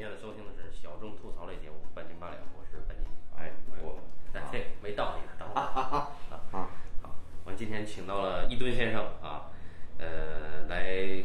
[0.00, 3.04] 现在收听的是小众吐槽类节目《半斤八两》，我是半斤。
[3.36, 3.50] 哎
[3.82, 3.98] 我
[4.32, 6.08] 哎这，没道理的，道理 啊
[6.52, 6.70] 啊。
[7.02, 9.52] 好，我们今天请到了伊顿先生啊，
[9.98, 11.22] 呃，来，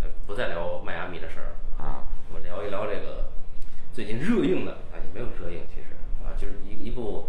[0.00, 3.32] 呃，不再聊迈阿密的事儿啊，我们聊一聊这个
[3.92, 5.88] 最近热映的啊，也没有热映，其实
[6.24, 7.28] 啊，就是一一部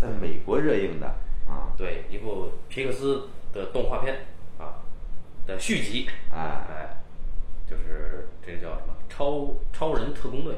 [0.00, 1.06] 在美国热映的
[1.46, 4.24] 啊，对一部皮克斯的动画片
[4.56, 4.80] 啊
[5.46, 6.38] 的续集，哎。
[6.38, 6.96] 哎，
[7.68, 8.89] 就是这个叫什么
[9.20, 10.54] 超超人特工队。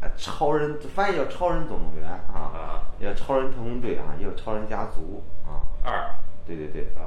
[0.00, 2.82] 哎超人翻译叫超人总动员啊，啊。
[2.98, 6.10] 也叫超人特工队啊，也有超人家族啊，二。
[6.44, 6.82] 对对对。
[6.96, 7.06] 啊，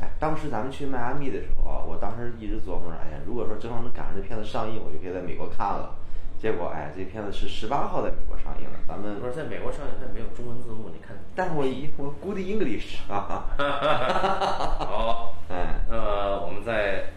[0.00, 5.94] 哎，当时咱们去迈阿密的时候啊，我当时一直琢磨着，哎呀，如果说正好能赶上这片子上映，我就可以在美国看了。
[6.40, 11.16] 结果，哎，这片子是十八号在美国上映了，咱们不，是在美国上映，它也没有中文字幕，你看。
[11.34, 13.50] 但是我一我 good English 啊，
[14.78, 17.10] 好， 哎，呃，我们在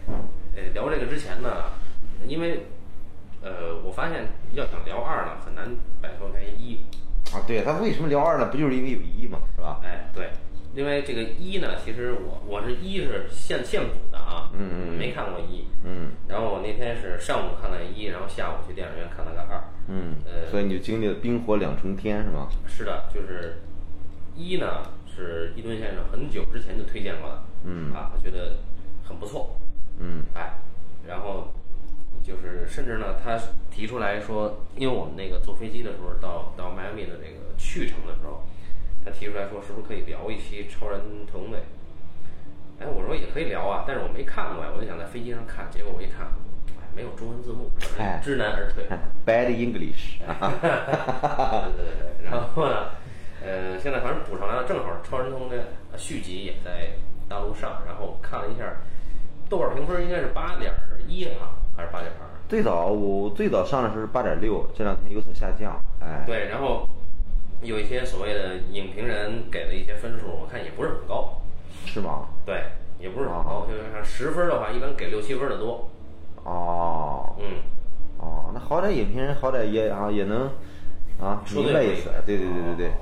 [0.56, 1.48] 呃聊这个之前呢，
[2.26, 2.71] 因为呃，
[3.82, 6.78] 我发现要想聊二呢，很难摆脱开一。
[7.32, 8.48] 啊，对他为什么聊二呢？
[8.50, 9.80] 不就是因为有一嘛，是吧？
[9.82, 10.30] 哎，对，
[10.74, 19.62] 因为这个一呢，其实我我是一是现现补的啊，嗯嗯嗯没看过一，嗯然后我那天是上午看了一，然后下午去电影院看了个二。
[19.88, 22.48] 嗯，呃所以你就经历了冰火两重天，是吗？
[22.66, 23.62] 是的，就是
[24.36, 28.58] 一呢是伊顿先生很久之前就推荐过的，嗯啊，我觉得
[29.02, 29.56] 很不错，
[29.98, 30.54] 嗯哎，
[31.06, 31.52] 然后
[32.22, 33.38] 就是甚至呢，他
[33.70, 38.42] 提出来说，因为我们那个坐飞机的时候到到迈阿密的这个去程的时候，
[39.04, 41.60] 他提出来说，是不是可以聊一期超人特工队？
[42.80, 46.26] 哎，我说也可以聊啊，但是我没看过呀，我就想在飞机上看，结果我一看，
[46.80, 48.84] 哎，没有中文字幕，哎知难而退。
[49.26, 50.26] ，Bad English 对
[51.74, 52.90] 对对对，然后呢，
[53.44, 55.58] 呃，现在反正补上来了，正好《超人特工队》
[55.96, 56.90] 续集也在
[57.28, 58.64] 大陆上，然后看了一下，
[59.48, 60.72] 豆瓣评分应该是八点
[61.06, 62.28] 一哈，还是八点二？
[62.48, 65.82] 最早我最早上的时候是八点六，这两天有所下降。
[66.00, 66.88] 哎，对，然后
[67.62, 71.40] 有一些所谓的影评人给的一些分数，我看也不是很高，
[71.86, 72.28] 是吗？
[72.46, 72.62] 对，
[73.00, 75.88] 也不是很高，就是看十分的话，一般给六七分的多，
[76.44, 77.62] 哦嗯，
[78.18, 80.50] 哦，那好歹影评人好歹也啊也能
[81.20, 82.10] 啊明白意思。
[82.26, 82.92] 对对对对对，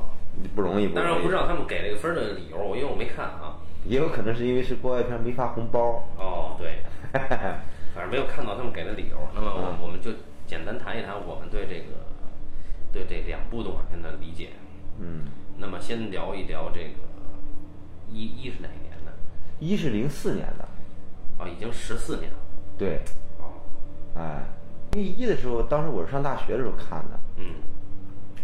[0.55, 0.95] 不容易不容易。
[0.95, 3.57] 当然我不知道他们给这个分的理由，因为我没看啊。
[3.87, 6.05] 也有可能是因为是国外片没发红包。
[6.19, 6.81] 哦，对，
[7.95, 9.17] 反正没有看到他们给的理由。
[9.35, 10.13] 那么我我们就
[10.47, 12.07] 简单谈一谈我们对这个
[12.93, 14.51] 对这两部动画片的理解。
[14.99, 15.27] 嗯，
[15.59, 17.01] 那么先聊一聊这个
[18.11, 19.13] 一一是哪一年的？
[19.59, 20.69] 一是零四年的，
[21.39, 22.39] 啊，已经十四年了。
[22.77, 23.01] 对，
[23.39, 23.61] 哦，
[24.17, 24.45] 哎，
[24.93, 27.55] 因为一的时候，当时我是上大学的时候看的，嗯，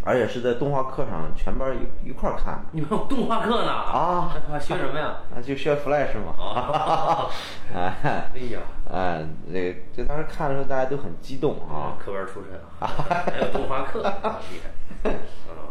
[0.06, 2.64] 而且是在动画课上全班一一块儿看。
[2.70, 3.70] 你们有动画课呢？
[3.72, 5.16] 啊，学什么呀？
[5.34, 6.32] 啊，就学 Flash 嘛。
[6.38, 7.28] 哦，
[7.74, 12.86] 哎哎呀，哎，那个这当时看的时候大家都很激动啊，科班出身啊，
[13.26, 14.70] 还有动画课，啊厉害。
[15.10, 15.14] 嗯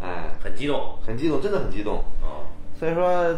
[0.02, 0.98] 哎，很激动。
[1.08, 1.96] 很激动，真的很激动。
[2.22, 2.44] 哦，
[2.78, 3.34] 所以说，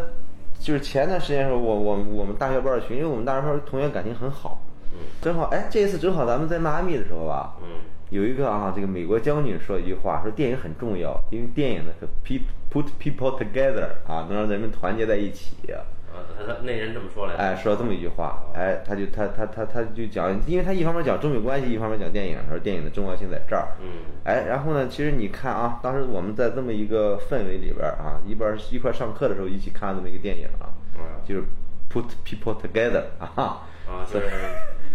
[0.59, 4.59] 就是前段时间的时候，我我我们大学班的群，因为我们大学班同学感情很好，
[4.91, 7.67] 嗯正好哎，这一次正好咱们在迈阿密的时候吧，嗯
[8.09, 12.41] 有一个啊，这个美国将军说一句话，说电影很重要，因为电影呢可 pe
[12.71, 15.55] put people together 啊，能让人们团结在一起。
[15.71, 17.39] 啊，他他那人这么说来的。
[17.39, 23.67] 哎，说了这么一句话，哎，他就他他他他就讲，因为他一方面讲中美关系，一方面讲电影，说电影的重要性在这儿。
[23.81, 23.87] 嗯
[24.23, 31.43] 哎，然后呢，其实你看啊，当时我们在这么一个氛围里边啊，一边一块上课的时候一起看这么一个电影啊，嗯就是
[31.91, 34.25] put people together 啊，啊，就是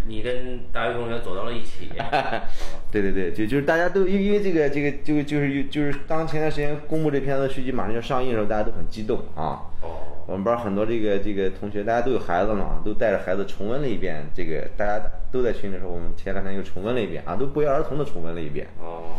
[0.06, 1.88] 你跟大学同学走到了一起。
[2.90, 9.70] 对对对，就就是大家都因为因为这个这个就就是就是当前段时间公布这片子续集马上要上映的时候，大家都很激动啊。
[9.80, 18.66] 哦，我们班很多这个这个同学，大家都有孩子嘛，都带着孩子重温了一遍这个，大家都在群里说，我们前两天又重温了一遍啊，都不约而同的重温了一遍。
[18.80, 19.16] 哦，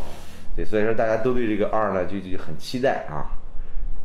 [0.56, 3.26] 对，所以说大家都对这个二呢就就很期待啊。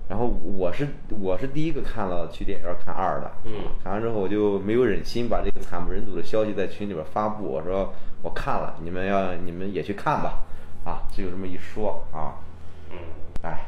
[0.09, 0.89] 然后我是
[1.21, 3.53] 我是第一个看了去电影院看二的，嗯。
[3.85, 10.43] 看完之后我就没有忍心把这个惨不忍睹的消息在群里边发布，我说我看了，你们要你们也去看吧，
[10.85, 12.41] 啊，就有这么一说啊，
[12.91, 12.97] 嗯，
[13.43, 13.67] 哎，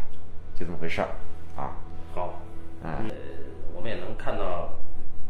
[0.55, 1.09] 就这么回事儿
[1.57, 1.77] 啊，
[2.15, 2.41] 好。
[2.83, 3.15] 哎呃，
[3.75, 4.71] 我们也能看到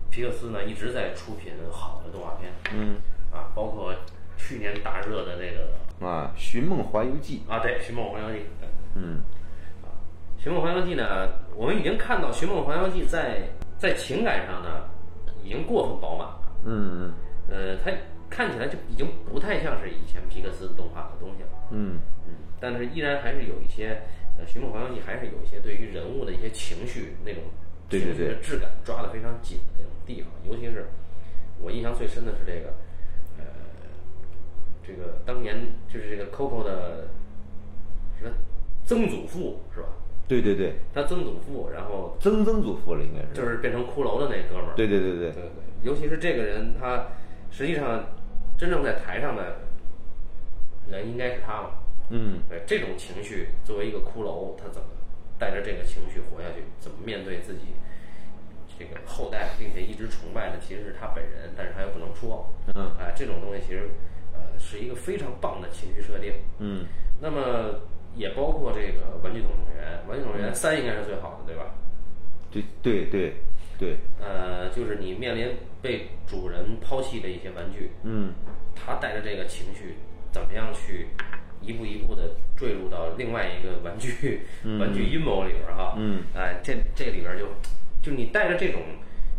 [0.09, 2.53] 皮克斯呢一直在出品好的动画片。
[2.73, 2.97] 嗯。
[3.33, 3.95] 啊，包括
[4.37, 8.39] 去年大热的那个啊，《寻梦环游记》，啊，对，《寻梦环游记》。
[8.97, 9.21] 嗯
[10.43, 13.41] 《寻梦环游记》呢，我们已经看到《寻梦环游记在》
[13.77, 14.89] 在情感上呢
[15.45, 16.41] 已经过分饱满了。
[16.65, 17.13] 嗯
[17.51, 17.93] 呃，它
[18.31, 21.49] 看起来就已经不太像是以前皮克斯的动画的东西了。
[21.73, 24.01] 嗯嗯，但是依然还是有一些，
[24.39, 27.43] 呃，《寻梦环游记》还是有一些对于人物的一些情绪那种
[27.91, 30.87] 情绪的质感抓得非常紧的那种地方，尤其是
[31.61, 32.73] 我印象最深的是这个，
[33.37, 33.45] 呃，
[34.83, 35.57] 这这个当年
[35.89, 37.07] 就是这个 Coco 的
[38.19, 38.35] 什么
[38.85, 39.87] 曾祖父是吧？
[40.31, 43.35] 对对对，他曾祖父，然后曾曾祖父了应该是。
[43.35, 44.75] 就是变成骷髅的那哥们儿。
[44.77, 45.43] 对对对对对对，
[45.83, 47.09] 尤其是这个人，他
[47.51, 48.07] 实际上
[48.57, 49.57] 真正在台上的
[50.89, 51.71] 人应该是他嘛。
[52.11, 54.87] 嗯对这种情绪，作为一个骷髅，他怎么
[55.37, 56.63] 带着这个情绪活下去？
[56.79, 57.75] 怎么面对自己
[58.79, 62.55] 这个后代，并且一直崇拜的其实是他本人，但是他又不能说。
[62.75, 63.91] 嗯哎，这种东西其实
[64.33, 66.35] 呃是一个非常棒的情绪设定。
[66.61, 66.87] 嗯
[67.21, 67.81] 那么
[68.17, 71.75] 也包括这个《玩具总动员》，《玩具总动员三》应该是最好的，对吧？
[72.51, 73.35] 对对对
[73.79, 78.33] 对，呃，就是你面临被主人抛弃的一些玩具，嗯
[78.75, 79.95] 他带着这个情绪，
[80.33, 81.09] 怎么样去
[81.61, 84.41] 一步一步的坠入到另外一个玩具、
[84.79, 85.95] 玩具阴谋里边儿哈？
[85.97, 87.47] 嗯，哎、这这里边儿就
[88.03, 88.83] 就你带着这种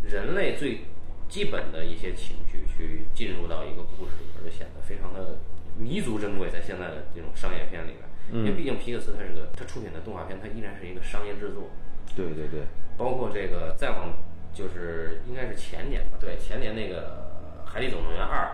[0.04, 0.82] 人类最
[1.28, 5.38] 基本的一些情绪去进入到一个故事里边儿，就显得非常的
[5.78, 11.70] 弥足珍贵，在现在的这种商业片里边儿，因为毕竟皮克斯它是个它出品的动画片，它依然是一个商业制作，
[12.16, 12.62] 对对对，
[12.98, 14.14] 包括这个再往
[14.54, 17.28] 就是应该是前年吧，对，前年那个
[17.70, 18.46] 《海底总动员二》。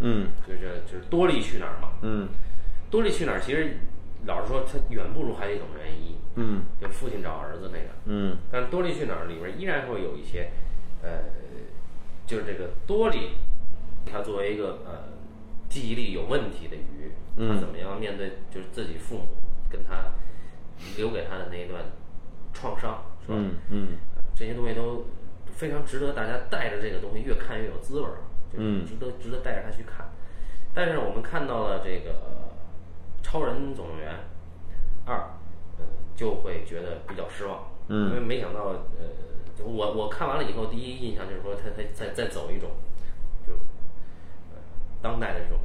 [0.00, 1.92] 嗯就是就是多利去哪儿嘛？
[2.02, 2.28] 嗯
[2.90, 3.76] 多利去哪儿其实
[4.26, 7.90] 老实说，它远不如《海底总动员一》，嗯就父亲找儿子那个。
[8.06, 10.50] 嗯但是多利去哪儿里边依然会有一些，
[11.00, 11.20] 呃，
[12.26, 13.36] 就是这个多利，
[14.04, 15.13] 他作为一个呃
[15.74, 19.26] 记忆力有问题的鱼，他怎么样面对就是自己父母
[19.68, 20.04] 跟他
[20.96, 21.82] 留给他的那一段
[22.52, 23.34] 创伤，是吧？
[23.36, 23.88] 嗯嗯
[24.36, 25.04] 这些东西都
[25.50, 28.22] 非常值得大家带着这个东西越看越有滋味儿，
[28.52, 30.08] 就是嗯值得值得带着他去看。
[30.72, 32.12] 但是我们看到了这个
[33.20, 34.14] 《超人总动员
[35.04, 35.16] 二》，
[35.78, 35.84] 呃，
[36.14, 38.66] 就会觉得比较失望，嗯因为没想到，
[38.96, 42.70] 呃，我我看完了以后，第一印象就是说他他在在走一种
[45.04, 45.58] 当代的这种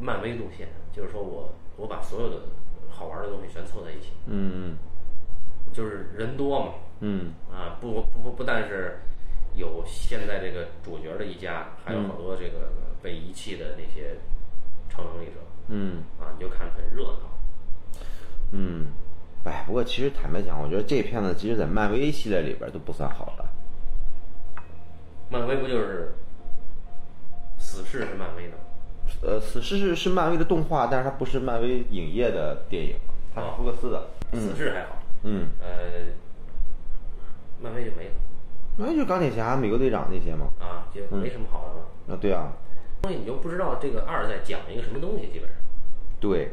[0.00, 2.42] 漫威路线，就是说我我把所有的
[2.88, 4.76] 好玩的东西全凑在一起，嗯
[5.72, 9.00] 就是人多嘛，嗯啊，不不不不但是
[9.56, 12.70] 有现在这个主角的一家，还有好多这个
[13.02, 14.16] 被遗弃的那些
[14.88, 15.32] 超能力者
[15.66, 17.98] 嗯啊，你就看着很热闹。
[18.52, 18.86] 嗯，
[19.44, 23.44] 哎，不过其实坦白讲，我觉得这片子其实在漫威系列里边都不算好的。
[25.30, 26.14] 漫威不就是
[27.68, 28.54] 死侍是漫威的？
[29.20, 32.96] 呃，死侍是是漫威的动画，但是它不是漫威影业的电影，
[33.34, 34.08] 它是福克斯的。
[34.32, 35.68] 死侍还好，嗯，呃，
[37.60, 38.10] 漫威就没了
[38.78, 40.48] 那就钢铁侠、美国队长那些嘛。
[40.58, 42.16] 啊，就没什么好的了。
[42.16, 42.52] 啊，对啊，
[43.02, 45.58] 所以你就不知道这个二在讲一个什么东西，基本上。
[46.18, 46.52] 对，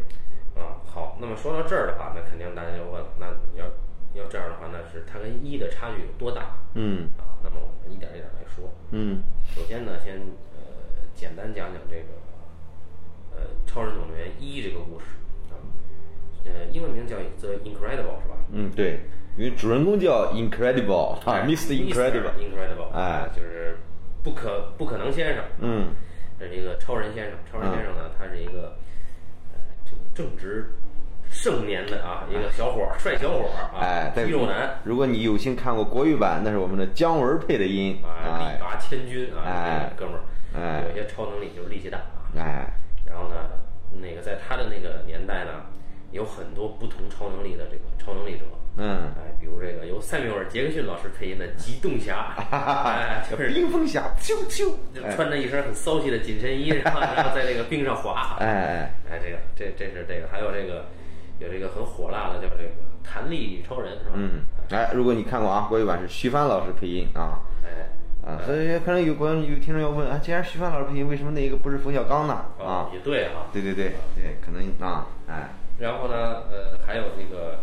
[0.55, 3.27] 啊，好，那么说到这儿的话，那肯定大家就问了，那
[3.57, 3.65] 要
[4.13, 7.39] 要这样的话，那是它跟一的差距有多大嗯啊？
[7.41, 8.69] 那么我们一点一点来说。
[8.91, 9.23] 嗯
[9.55, 10.15] 首先呢，先
[10.54, 10.54] 呃
[11.15, 12.03] 简单讲讲这个
[13.35, 15.05] 呃《超人总动员一》这个故事
[15.49, 15.55] 啊，
[16.45, 18.35] 呃英文名叫 The Incredible 是吧？
[18.51, 18.99] 嗯，对，
[19.37, 21.71] 因为主人公叫 Incredible 啊哎，Mr.
[21.71, 22.31] Incredible。
[22.37, 23.77] Incredible，哎啊就是
[24.23, 25.87] 不可不可能先生，嗯
[26.39, 27.39] 这是一个超人先生。
[27.49, 28.75] 超人先生呢，他是一个
[29.53, 30.73] 呃这个正值
[31.29, 34.79] 盛年的啊一个小伙儿，帅小伙儿啊，哎，肌肉男。
[34.83, 37.97] 如果你有幸看过国语版，那是我们的姜文配的音。
[38.03, 40.21] 啊，力哎拔千钧啊，哎哥们儿，
[40.55, 40.83] 哎。
[40.87, 42.31] 有些超能力就是力气大啊。
[42.37, 42.73] 哎，
[43.05, 43.35] 然后呢，
[43.91, 45.51] 那个在他的那个年代呢，
[46.11, 48.45] 有很多不同超能力的这个超能力者，
[48.77, 60.85] 嗯，哎，比如这个由塞缪尔·杰克逊老师配音的极冻侠，哎，就是冰封侠，啾啾，就穿着一身很骚气的紧身衣，然后 然后在这个冰上滑，哎哎，哎，这个这这是这个，还有这个
[61.39, 62.69] 有这个很火辣的叫这个
[63.03, 64.11] 弹力超人是吧？
[64.15, 67.39] 嗯，哎，如果你看过啊，国语版是徐帆老师配音啊。
[67.63, 67.89] 哎，
[68.25, 72.45] 啊，所以可能有观有听众要问啊，既然徐帆老师配音，为什么那一个不是冯小刚呢？
[72.59, 73.45] 啊，也对哈。
[73.53, 77.59] 对对对对，可能啊，哎，然后呢，呃，还有这个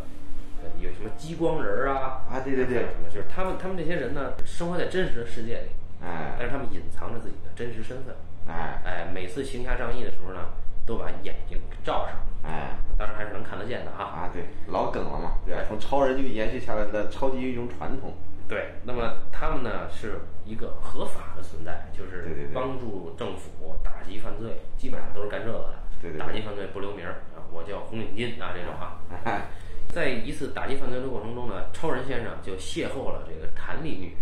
[0.63, 5.69] 呃有什么激光人儿啊啊对对对什么就是他们他们这些人呢，生活在真实的世界里，
[6.01, 8.15] 哎但是他们隐藏着自己的真实身份。
[8.47, 10.41] 哎哎，每次行侠仗义的时候呢，
[10.87, 14.05] 都把眼睛给罩上，哎当然还是能看得见的啊。
[14.05, 15.63] 啊，对，老梗了嘛，对吧？
[15.67, 18.15] 从超人就延续下来的超级英雄传统。
[18.49, 25.75] 对，那么他们呢是一个合法的存在，就是帮助政府打击犯罪，基本上都是干这个的。
[26.01, 28.99] 对对对打击犯罪不留名儿啊，我叫红领巾啊这种啊。
[29.25, 29.47] 哎，
[29.89, 34.17] 在一次打击犯罪的过程中呢，超人先生就邂逅了这个谭力女，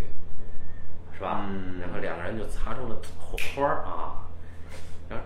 [1.15, 1.47] 是吧？
[1.49, 4.20] 嗯然后两个人就擦出了火花儿啊。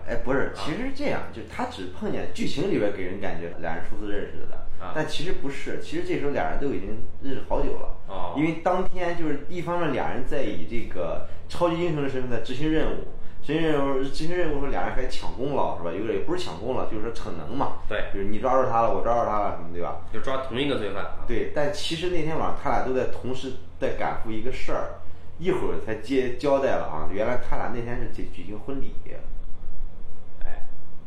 [0.07, 7.97] 哎，不是，其实是这样，就是他只碰见剧情里边给人感觉俩人初次认识的，啊但其实不是，其实这时候俩人都已经认识好久了。
[8.07, 13.05] 哦因为当天就是一方面俩人在以这个超级英雄的身份在执行任务，
[13.41, 15.91] 执行任务，执行任务时候俩人还抢功劳是吧？
[15.91, 17.77] 有点也不是抢功劳，就是说逞能嘛。
[17.87, 20.01] 对，就是你抓住他了，我抓住他了，什么对吧？
[20.11, 21.25] 就抓同一个罪犯啊。
[21.27, 24.99] 对，但其实那天晚上他俩都在同时在赶赴一个事儿，
[25.39, 28.93] 一会儿才接交代了啊，原来他俩那天是举举行婚礼。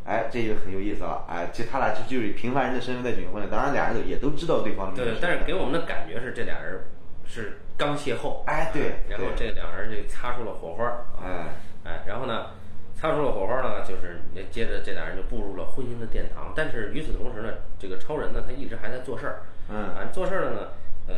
[0.08, 1.24] 哎，哎，这就很有意思了。
[1.28, 6.80] 哎，其实他俩就就是以平凡人的身份在举行婚礼，当然俩人都也都知道对方的对，但是给我们的感觉是这俩人
[7.26, 10.84] 是刚邂逅，哎对然后这两人就擦出了火花
[11.22, 11.46] 哎
[11.84, 12.46] 哎，然后呢，
[12.94, 16.52] 擦出了火花呢，就是接着这俩人就步入了婚姻的殿堂。
[16.56, 20.68] 但是与此同时呢，这个超人呢，他一直还在做事儿，嗯啊，做事儿的呢，
[21.06, 21.14] 呃，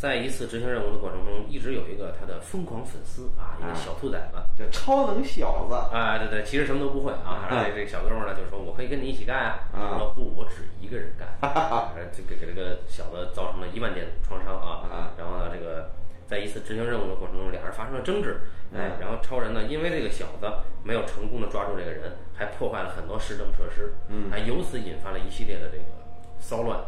[0.00, 4.40] 在一次执行任务的过程中，一直有一个他的疯狂粉丝啊，一个小兔崽子。
[4.56, 5.74] 叫超能小子。
[5.94, 7.44] 啊，对对，其实什么都不会啊。
[7.50, 9.68] 然后这这个小哥们儿呢，就说我可以跟你一起干啊。
[9.74, 11.28] 啊他说不，我只一个人干。
[11.44, 14.88] 啊这个给这个小子造成了一万点创伤啊。
[14.88, 15.90] 啊然后呢，这个
[16.26, 18.40] 在一次执行任务的过程中，俩人发生了争执。
[18.72, 20.50] 哎嗯，然后超人呢，因为这个小子
[20.82, 25.84] 没有成功的抓住这个人，还破坏了很多市政设施，嗯还由此引发了一系列的这个
[26.38, 26.80] 骚乱。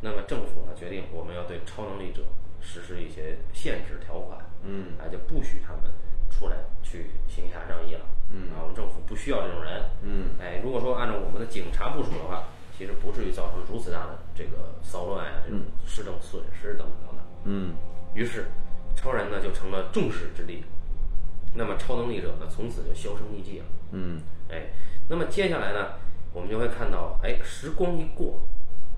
[0.00, 2.22] 那么政府呢决定，我们要对超能力者
[2.60, 4.92] 实施一些限制条款，嗯。
[4.98, 5.82] 哎，就不许他们
[6.30, 8.00] 出来去行侠仗义了，
[8.30, 8.50] 嗯。
[8.52, 10.30] 啊，我们政府不需要这种人，嗯。
[10.40, 12.44] 哎，如果说按照我们的警察部署的话，
[12.76, 17.24] 其实不至于造成如此大的这个骚乱呀、这种市政损失等等等等。
[17.44, 17.74] 嗯。
[18.14, 18.46] 于是，
[18.94, 20.62] 超人呢就成了众矢之的，
[21.54, 23.64] 那么超能力者呢从此就销声匿迹了。
[23.90, 24.20] 嗯。
[24.48, 24.68] 哎，
[25.08, 25.94] 那么接下来呢，
[26.32, 28.40] 我们就会看到，哎，时光一过，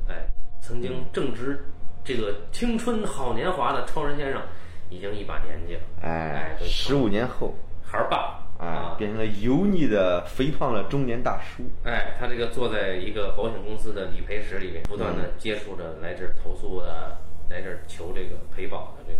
[0.08, 0.28] 哎，
[0.60, 1.64] 曾经正值
[2.04, 4.40] 这个青春好年华的超人先生，
[4.88, 8.36] 已经一把年纪了，哎十五年后，孩儿爸。
[8.60, 11.62] 哎啊，，变成了油腻的肥胖的中年大叔。
[11.82, 17.16] 哎，他这个坐在一个保险公司的理赔室里面，不断的接触着来这儿投诉的、
[17.48, 19.14] 来这儿求这个赔保的这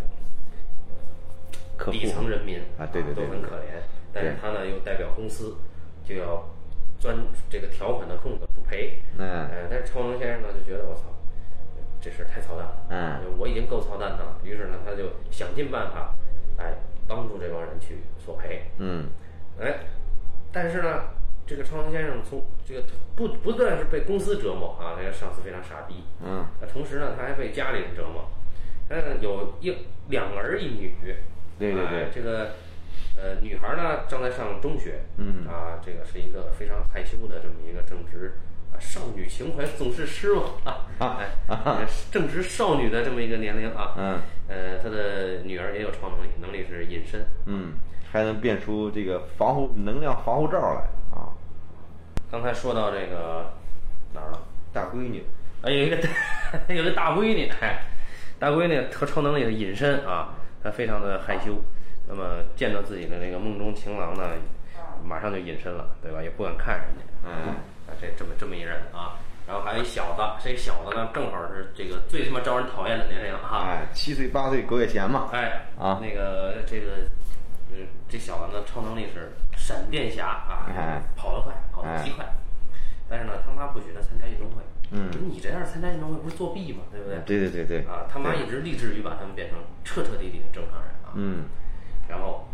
[1.83, 3.81] 种底层人民啊对对对都很可怜。
[4.13, 5.57] 但是他呢又代表公司，
[6.05, 6.47] 就要
[6.99, 7.17] 钻
[7.49, 9.01] 这个条款的空子不赔。
[9.17, 11.05] 嗯呃，但是超能先生呢就觉得我操，
[12.01, 12.87] 这事儿太操蛋了。
[12.89, 14.37] 嗯，我已经够操蛋的了。
[14.43, 16.15] 于是呢，他就想尽办法，
[16.57, 16.75] 哎，
[17.07, 18.71] 帮助这帮人去索赔。
[18.79, 19.09] 嗯
[19.61, 19.81] 哎，
[20.53, 21.05] 但是呢，
[21.47, 22.83] 这个超能先生从这个
[23.15, 28.31] 不不但是被公司折磨啊，这个上司非常傻逼，嗯那同时呢，他还被家里人折磨。
[28.89, 29.77] 嗯，有一
[30.09, 30.95] 两儿一女，
[31.59, 32.55] 对对对哎这个
[33.17, 38.50] 呃女孩呢正在上中学，嗯啊，这个是一个非常害羞的这么一个正值啊
[38.81, 47.25] 少女情怀总是诗嘛啊，啊哎，正值少女的这么一个年龄啊，嗯呃，他的女儿也有超能力，能力是隐身。
[47.47, 47.75] 嗯，
[48.11, 50.81] 还能变出这个防护能量防护罩来
[51.15, 51.31] 啊！
[52.31, 53.53] 刚才说到这个
[54.13, 54.43] 哪儿了？
[54.73, 55.25] 大闺女，
[55.63, 55.97] 哎，有一个
[56.75, 57.83] 有一个大闺女，哎，
[58.39, 60.35] 大闺女和超能力的隐身啊，
[60.65, 61.63] 她非常的害羞，
[62.09, 64.31] 那么见到自己的那个梦中情郎呢，
[65.05, 66.23] 马上就隐身了，对吧？
[66.23, 67.55] 也不敢看人家，嗯
[67.91, 76.99] 啊，这这么这么一人啊，然后还有一小子，这小子呢，正好是这个最他妈招人讨厌的年龄哈，哎，七岁八岁狗眼闲嘛，哎啊那个这个，
[77.73, 82.25] 嗯，这小子呢，超能力是闪电侠啊，哎跑得快，跑得极快。
[83.09, 84.63] 但是呢，他妈不许他参加运动会。
[84.93, 86.83] 嗯你这样参加运动会不是作弊吗？
[86.91, 87.19] 对不对？
[87.25, 91.15] 对对对对，啊，他妈一直立志于把他们变成彻彻底底的正常人啊。
[91.15, 91.45] 嗯
[92.09, 92.49] 然后，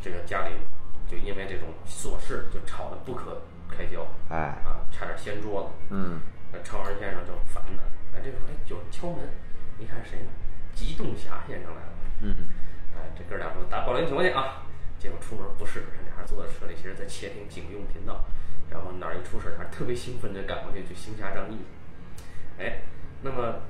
[0.00, 0.54] 这个家里
[1.08, 5.68] 就因为这种琐事就吵得不可开胶，哎啊，差点掀桌子。
[5.90, 6.20] 嗯
[6.52, 7.82] 那超人先生正烦呢，
[8.14, 9.28] 哎，这时候哎有人敲门，
[9.78, 10.30] 一看谁呢？
[10.74, 11.92] 机动侠先生来了。
[12.20, 12.34] 嗯
[12.94, 14.62] 哎，这哥俩说打保龄球去啊，
[14.98, 18.24] 结果出门不是，这俩人坐在车里，其实在窃听警用频道，
[18.70, 21.58] 然后哪儿一出事，俩人特别兴奋的赶过去去行侠仗义。
[22.58, 22.82] 哎，
[23.22, 23.62] 那么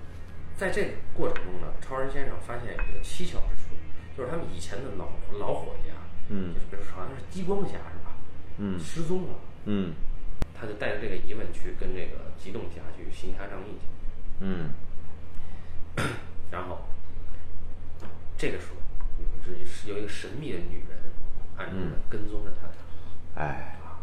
[0.56, 3.74] 在这个过程中呢，超人先生发现有一个蹊跷之处，
[4.16, 5.08] 就是他们以前的老
[5.38, 8.12] 老伙计啊，嗯就是比如说好像是激光侠是吧？
[8.58, 9.34] 嗯失踪了，
[9.66, 9.94] 嗯。
[10.54, 13.86] 他就带着这个疑问去跟这个机动侠去行侠仗义去。
[14.40, 14.70] 嗯。
[16.50, 16.86] 然后
[18.36, 20.98] 这个时候，有一是有一个神秘的女人
[21.56, 23.40] 暗中的跟踪着他。
[23.40, 23.78] 哎。
[23.82, 24.00] 啊，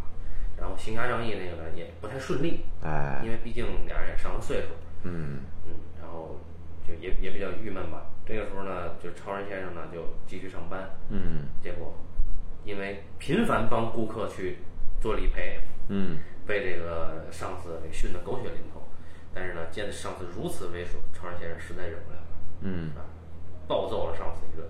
[0.60, 3.22] 然后行侠仗义那个呢也不太顺利，哎。
[3.24, 4.68] 因为毕竟俩人也上了岁数，
[5.04, 5.40] 嗯。
[5.66, 6.40] 嗯，然后
[6.88, 8.08] 就也也比较郁闷吧。
[8.26, 11.48] 这个时候呢，就超人先生呢就继续上班，嗯。
[11.62, 11.96] 结果
[12.64, 14.60] 因为频繁帮顾客去
[15.02, 18.88] 做理赔，嗯被这个上司给训得狗血淋头。
[19.34, 22.28] 但是呢，见上司如此猥琐，超人先生实在忍不了了，
[22.62, 23.08] 嗯啊，
[23.68, 24.68] 暴揍了上司一顿，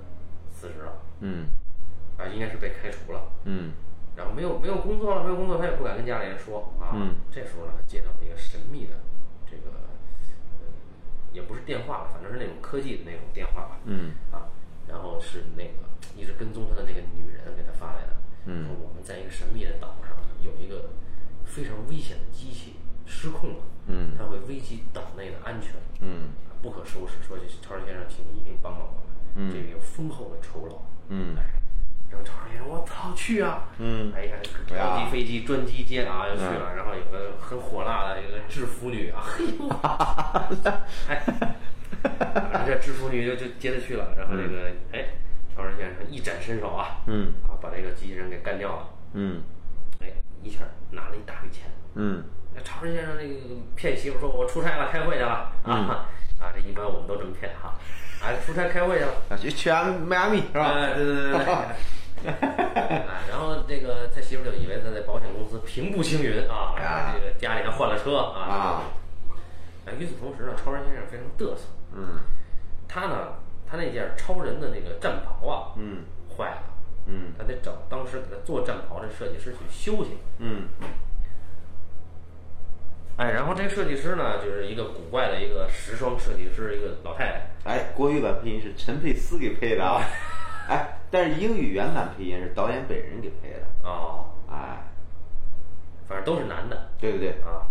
[0.52, 1.48] 辞职了，嗯
[2.18, 3.24] 啊，应该是被开除了。
[3.44, 3.74] 嗯
[4.16, 6.92] 然后没有没有工作了，没有工作，他也不敢跟家里人说啊。
[6.94, 8.94] 嗯这时候呢，接到了一个神秘的
[9.50, 9.72] 这个，
[10.60, 10.68] 呃，
[11.34, 13.80] 也不是电话了，反正是那种科技的那种电话吧。
[13.86, 14.46] 嗯啊，
[14.88, 18.14] 然后是那个一直跟踪他的那个女人给他发来的，
[18.46, 20.90] 嗯说我们们在一个神秘的岛上有一个
[21.46, 23.56] 非常危险的机器失控了，
[23.88, 26.30] 嗯它会危及岛内的安全，嗯
[26.62, 27.14] 不可收拾。
[27.28, 29.04] 说超人先生，请你一定帮帮我们，
[29.36, 30.82] 嗯这个有丰厚的酬劳。
[31.10, 31.44] 嗯哎，
[32.10, 33.68] 然后超人先生，我操，去啊！
[33.80, 34.38] 嗯哎呀，
[34.70, 36.76] 高级飞机专机接啊，就去了。
[36.76, 39.70] 然后有个很火辣的这个制服女啊，嘿 呦，
[41.10, 41.24] 哎，
[42.52, 44.14] 然后这制服女就就接着去了。
[44.18, 45.10] 然后这个哎，
[45.56, 48.90] 超人先生一展身手啊，嗯啊，把这个机器人给干掉了。
[49.14, 49.61] 嗯哎，
[50.44, 50.60] 一下
[50.92, 51.70] 拿了一大笔钱。
[51.96, 53.34] 嗯那超人先生那个
[53.76, 55.52] 骗媳妇说：“我出差了，开会去了。
[55.64, 56.08] ”啊
[56.40, 57.76] 啊，这一般我们都这么骗哈。
[58.22, 59.12] 啊，出差开会去了。
[59.30, 60.72] 啊，去去俺迈阿密是吧？
[60.74, 61.44] 哎，对对对对。
[63.08, 68.40] 啊，然后这个他媳妇就以为他在保险公司平步青云啊，啊这个家里还换了车啊。
[68.42, 68.82] 啊，
[69.88, 71.64] 哎，与此同时呢，超人先生非常嘚瑟，
[71.96, 72.20] 嗯
[72.88, 76.04] 他呢，他那件超人的那个战袍啊，嗯
[76.38, 76.64] 坏了，
[77.06, 80.12] 嗯他得找当时给他做战袍的设计师去修去。
[80.40, 80.68] 嗯
[83.18, 87.26] 哎，然后这个设计师呢，就是一个古怪的一个时装设计师，一个老太
[87.64, 87.70] 太。
[87.72, 90.02] 哎，国语版配音是陈佩斯给配的啊，
[90.68, 94.82] 哎，但是英语原版配音是导演本人给配的，哦，哎，
[96.08, 97.32] 反正都是男的对不对？
[97.46, 97.68] 啊。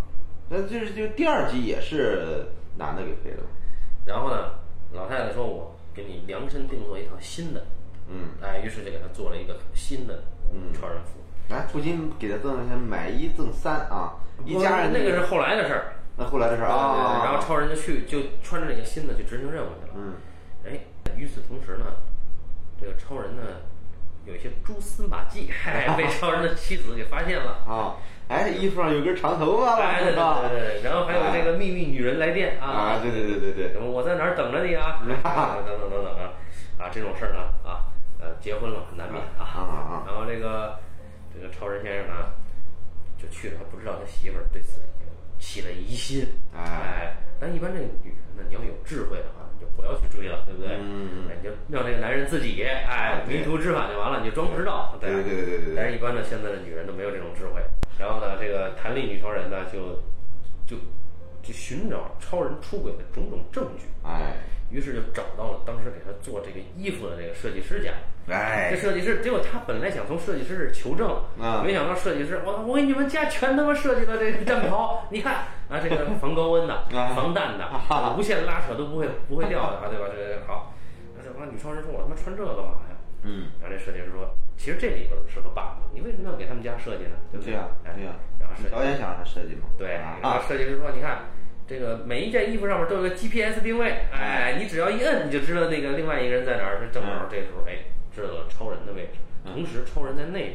[0.49, 2.47] 那就是就第二集也是
[2.77, 3.43] 男的给配的，
[4.05, 4.53] 然后呢，
[4.93, 7.65] 老太太说：“我给你量身定做一套新的。”
[8.11, 11.21] 嗯，哎，于是就给他做了一个新的嗯超人服。
[11.55, 14.15] 哎，不仅给他赠了钱，买一赠三啊，
[14.45, 19.95] 一家人那个是后来的事儿那后来的事儿啊，然后超人就去就穿着这个新的去执行任务去了。
[19.97, 20.15] 嗯
[20.67, 20.79] 哎，
[21.17, 21.87] 与此同时呢，
[22.81, 23.43] 这个超人呢
[24.27, 27.59] 有一些蛛丝马迹，哎，被超人的妻子给发现了。
[27.67, 27.97] 啊，
[28.29, 30.49] 哎，衣服上有根长头发哎，对了？
[30.51, 35.01] 对对对，然后还有这个秘密女人来电啊，对对对对对，我在哪儿等着你啊？
[35.03, 35.09] 等
[35.65, 36.31] 等等等啊，
[36.79, 37.90] 啊这种事儿呢啊，
[38.21, 40.79] 呃，结婚了很难免啊啊啊然后这个
[41.35, 42.33] 这个超人先生呢，
[43.17, 44.81] 就去了，他不知道他媳妇儿对此
[45.39, 46.27] 起了疑心。
[46.55, 50.77] 哎哎，但一般这个女人呢，你要有智慧的话，你就不要去追了，对不对？
[50.77, 54.97] 嗯嗯哎你就让这个男人自己哎迷途知返就完了，你就装不知道。
[55.01, 57.63] 对对对对对对但是一般呢，现在的女人都没有这种智慧。
[57.99, 60.03] 然后呢，这个弹力女超人呢，就
[60.67, 60.77] 就
[61.43, 63.85] 就寻找超人出轨的种种证据。
[64.03, 64.37] 哎
[64.71, 67.91] 于是就找到了当时给他做这个衣服的这个设计师家。
[68.33, 80.07] 哎这哎，设计师，结果他本来想从设计师这儿求证，啊没想到设计师，我我给你们家全他妈设计了这个战袍，你看啊，这个 防高温的、啊防弹的、啊无限拉扯都不会不会掉的啊，对吧？
[80.15, 80.73] 这个好，
[81.17, 82.90] 那这帮女超人说，我他妈穿这个干嘛呀？
[83.23, 87.17] 嗯，然后这设计师说，其实这里边是个 bug，你为什么要给他们家设计呢？
[87.33, 91.27] 对不对对呀，然后设计导演想让他设计嘛，对，啊然后设计师说：“你看，
[91.67, 96.89] 这个每一件衣服上面都有个 GPS 定位，哎，你只要一摁，你就知道那个另外一个人在哪儿。
[96.93, 97.79] 正好这时候，哎，
[98.15, 99.19] 知道了超人的位置。
[99.45, 100.55] 同时，超人在那边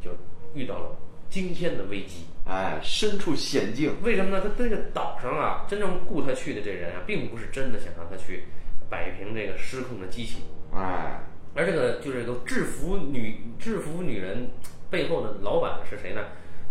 [0.00, 0.10] 就
[0.54, 0.96] 遇到了
[1.28, 2.24] 惊天的危机。
[2.46, 4.42] 哎，身处险境，为什么呢？
[4.42, 8.44] 他这个岛上啊，真正雇他去的这人啊，并不是真的想让他去
[8.88, 10.42] 摆平这个失控的机器，
[10.74, 11.20] 哎，
[11.60, 14.48] 而这个就是这个制服女制服女人
[14.88, 16.22] 背后的老板是谁呢？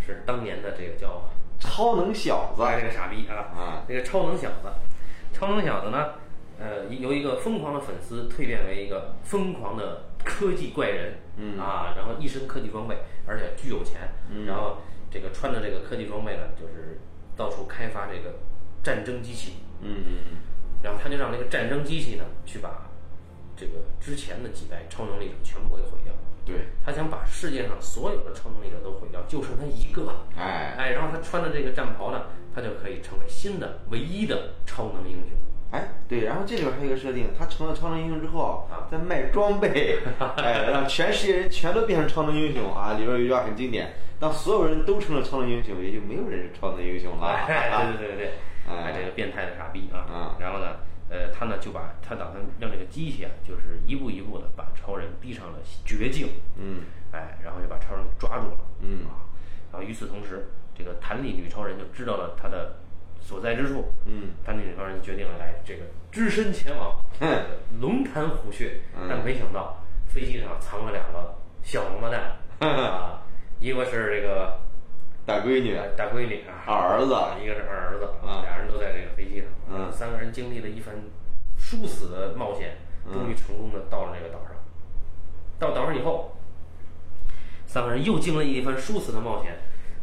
[0.03, 3.53] 是当年的这个叫超能小子，哎，这个傻逼啊！
[3.55, 4.67] 啊这个超能小子，
[5.31, 6.13] 超能小子呢，
[6.59, 12.97] 呃，由一个疯狂的粉丝蜕变为一个疯狂的科技怪人，嗯啊，然后一身科技装备，
[13.27, 14.77] 而且巨有钱，嗯然后
[15.11, 16.99] 这个穿着这个科技装备呢，就是
[17.37, 18.39] 到处开发这个
[18.81, 20.15] 战争机器，嗯嗯
[20.81, 22.88] 然后他就让这个战争机器呢，去把
[23.59, 26.13] 这个之前的几代超能力者全部给毁掉。
[26.45, 30.25] 对，他想把世界上所有的超能力者都毁掉，就剩他一个。
[30.35, 32.23] 哎哎，然后他穿的这个战袍呢，
[32.55, 35.37] 他就可以成为新的唯一的超能英雄。
[35.71, 39.99] 哎，对，然后这里边还有一个设定，他成了超能英雄之后啊再卖装备，
[40.37, 42.93] 哎，让全世界人全都变成超能英雄啊！
[42.93, 47.27] 里边有一句话很经典：当所有人都成了超能英雄，也就没有人是超能英雄了。
[47.27, 48.31] 哎， 对对对对对，
[48.75, 50.09] 哎，这个变态的傻逼啊！
[50.11, 50.77] 啊然后呢，
[51.09, 56.29] 呃，他呢就把他打算让这个机器啊，就是一步一步的把超人逼上了绝境。
[56.57, 58.57] 嗯哎，然后就把超人给抓住了。
[58.81, 59.25] 嗯啊，
[59.71, 62.77] 然后与此同时，这个弹力女超人就知道了他的
[63.19, 63.93] 所在之处。
[64.05, 67.03] 嗯，弹力女超人决定了来这个只身前往
[67.79, 73.23] 龙潭虎穴，嗯但没想到飞机上藏了两个小王八蛋啊，
[73.59, 74.59] 一个是这个
[75.29, 80.95] 大闺女，大闺女啊，二儿子啊一个是二儿子啊俩人都在这个飞机上，嗯三个人经历了一番
[81.55, 84.55] 殊死的冒险，嗯终于成功的到了这个岛上。
[85.59, 86.35] 到岛上以后，
[87.67, 89.55] 三个人又经历一番殊死的冒险。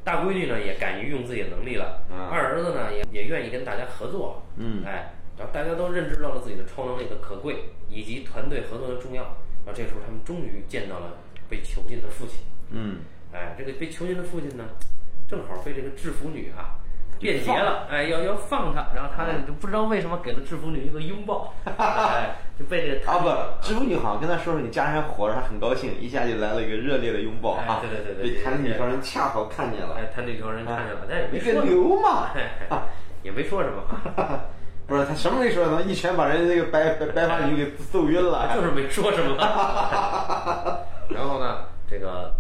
[0.05, 9.25] 大闺女呢也敢于用自己的能力了，嗯二儿子呢也也愿意跟大家合作，嗯哎，然后大家都认知到了自己的超能力的可贵以及团队合作的重要。
[9.65, 12.39] 然后这时候他们终于见到了被囚禁的父亲，
[12.71, 13.01] 嗯
[13.33, 14.65] 哎，哎，这个被囚禁的父亲呢，
[15.29, 16.79] 正好被这个制服女啊
[17.19, 27.81] 变节了，哎，要要放他，然后他呢就不知道为什么给了制服女一个拥抱， 哎，就被这个啊不，制服女好像跟他说说你家人还活着，他很高兴，一下就来了一个热烈的拥抱哎啊！
[27.81, 31.99] 对对对对被谭女超人恰好看见了，哎，他那条人看见了，但也没说流
[33.25, 33.83] 也没说什么
[34.23, 34.41] 啊，
[34.87, 38.55] 不是他什么没说，他一拳把人家那个白白白发女给揍晕了。
[38.55, 39.37] 就是没说什么。
[41.09, 42.33] 然后呢，这个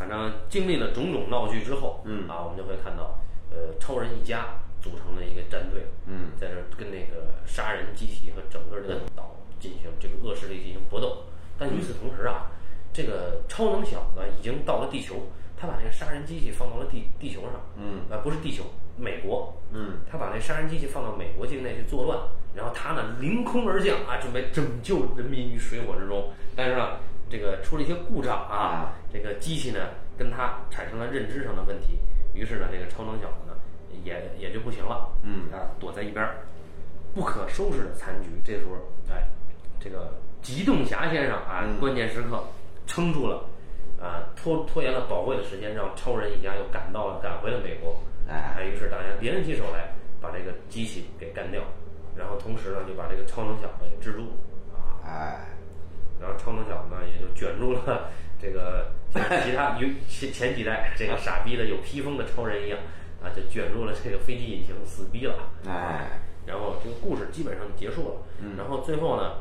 [0.00, 3.18] 反正经历了种种闹剧之后，嗯啊，我们就会看到，
[3.50, 4.46] 呃，超人一家
[4.80, 11.24] 组成了一个战队，嗯，在这儿跟那个杀人机器和整个这个岛进行这个恶势力进行搏斗。
[11.58, 12.50] 但与此同时啊，
[12.94, 18.64] 这个超能小子已经到了地球，他把那个杀人机器放到了地地球上，嗯，呃，不是地球，
[18.96, 22.18] 美国，嗯，他把那杀人机器放到美国境内去作乱，
[22.54, 26.32] 然后他呢凌空而降啊，准备拯救人民于水火之中。
[26.56, 26.96] 但是呢，
[27.30, 31.98] 这个出了一些故障啊啊，这个机器呢跟他产生了认知上的问题，
[32.34, 33.54] 于是呢，这个超能小子呢
[34.04, 36.36] 也也就不行了，嗯啊，躲在一边儿，
[37.14, 38.28] 不可收拾的残局。
[38.44, 38.74] 这时候，
[39.14, 39.28] 哎，
[39.78, 40.12] 这个
[40.42, 42.42] 机动侠先生啊，嗯关键时刻
[42.86, 43.44] 撑住了。
[44.00, 48.00] 啊，拖拖延了宝贵的时间，让超人一家又赶到了，赶回了美国。
[48.26, 51.62] 哎于是大家联起手来，把这个机器给干掉，
[52.16, 54.22] 然后同时呢，就把这个超能小子给制住
[54.72, 55.48] 啊，哎，
[56.20, 62.78] 然后超能小子呢也就卷入了这个 像其他有前前几代这个傻逼的有披风的超人一样
[63.22, 65.34] 啊，就卷入了这个飞机引擎死逼了。
[65.66, 68.14] 哎，然后这个故事基本上结束了。
[68.40, 69.34] 嗯然后最后呢，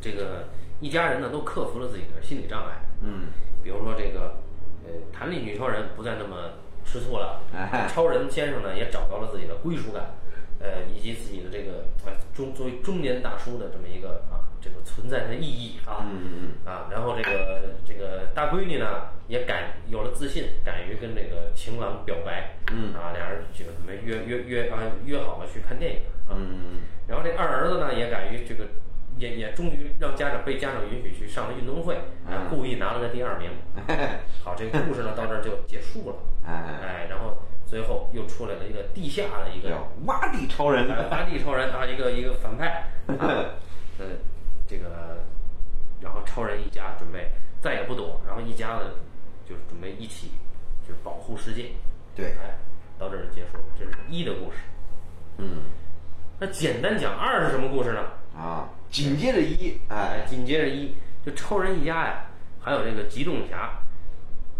[0.00, 0.48] 这个
[0.80, 2.80] 一家人呢都克服了自己的心理障碍。
[3.02, 3.28] 嗯，
[3.62, 4.36] 比如说这个，
[4.84, 6.52] 呃，弹力女超人不再那么
[6.84, 10.14] 吃醋了，哎 超人先生呢也找到了自己的归属感，
[10.58, 28.64] 呃，以及自己的这个啊中作为中年大叔的这么一个啊这个存在的意义啊，嗯嗯啊，然后这个这个大闺女呢也敢有了自信，敢于跟这个情郎表白，嗯啊，俩人就准备约约约啊约好了去看电影啊，嗯然后这二儿子呢也敢于这个。
[29.16, 31.94] 也也终于让家长被家长允许去上了运动会，
[32.26, 33.48] 啊，嗯故意拿了个第二名。
[33.76, 33.84] 嗯，
[34.42, 36.16] 好，这个故事呢到这儿就结束了。
[36.44, 40.90] 哎，哎，然后最后又出来了一个地下的一个叫洼地超人。
[40.90, 43.54] 哎巴蒂超人啊，一个一个反派啊，
[44.02, 44.06] 呃，
[44.66, 45.18] 这个，
[46.00, 48.84] 然后超人一家准备再也不躲，然后一家子
[49.48, 50.30] 就是准备一起
[50.86, 51.70] 去保护世界。
[52.14, 52.58] 对，哎，
[52.98, 54.58] 到这儿就结束了，这是一的故事。
[55.38, 55.62] 嗯
[56.38, 58.00] 那简单讲二是什么故事呢？
[58.36, 62.26] 啊，紧接着一，哎，哎，紧接着一就超人一家呀，
[62.60, 63.80] 还有这个极动侠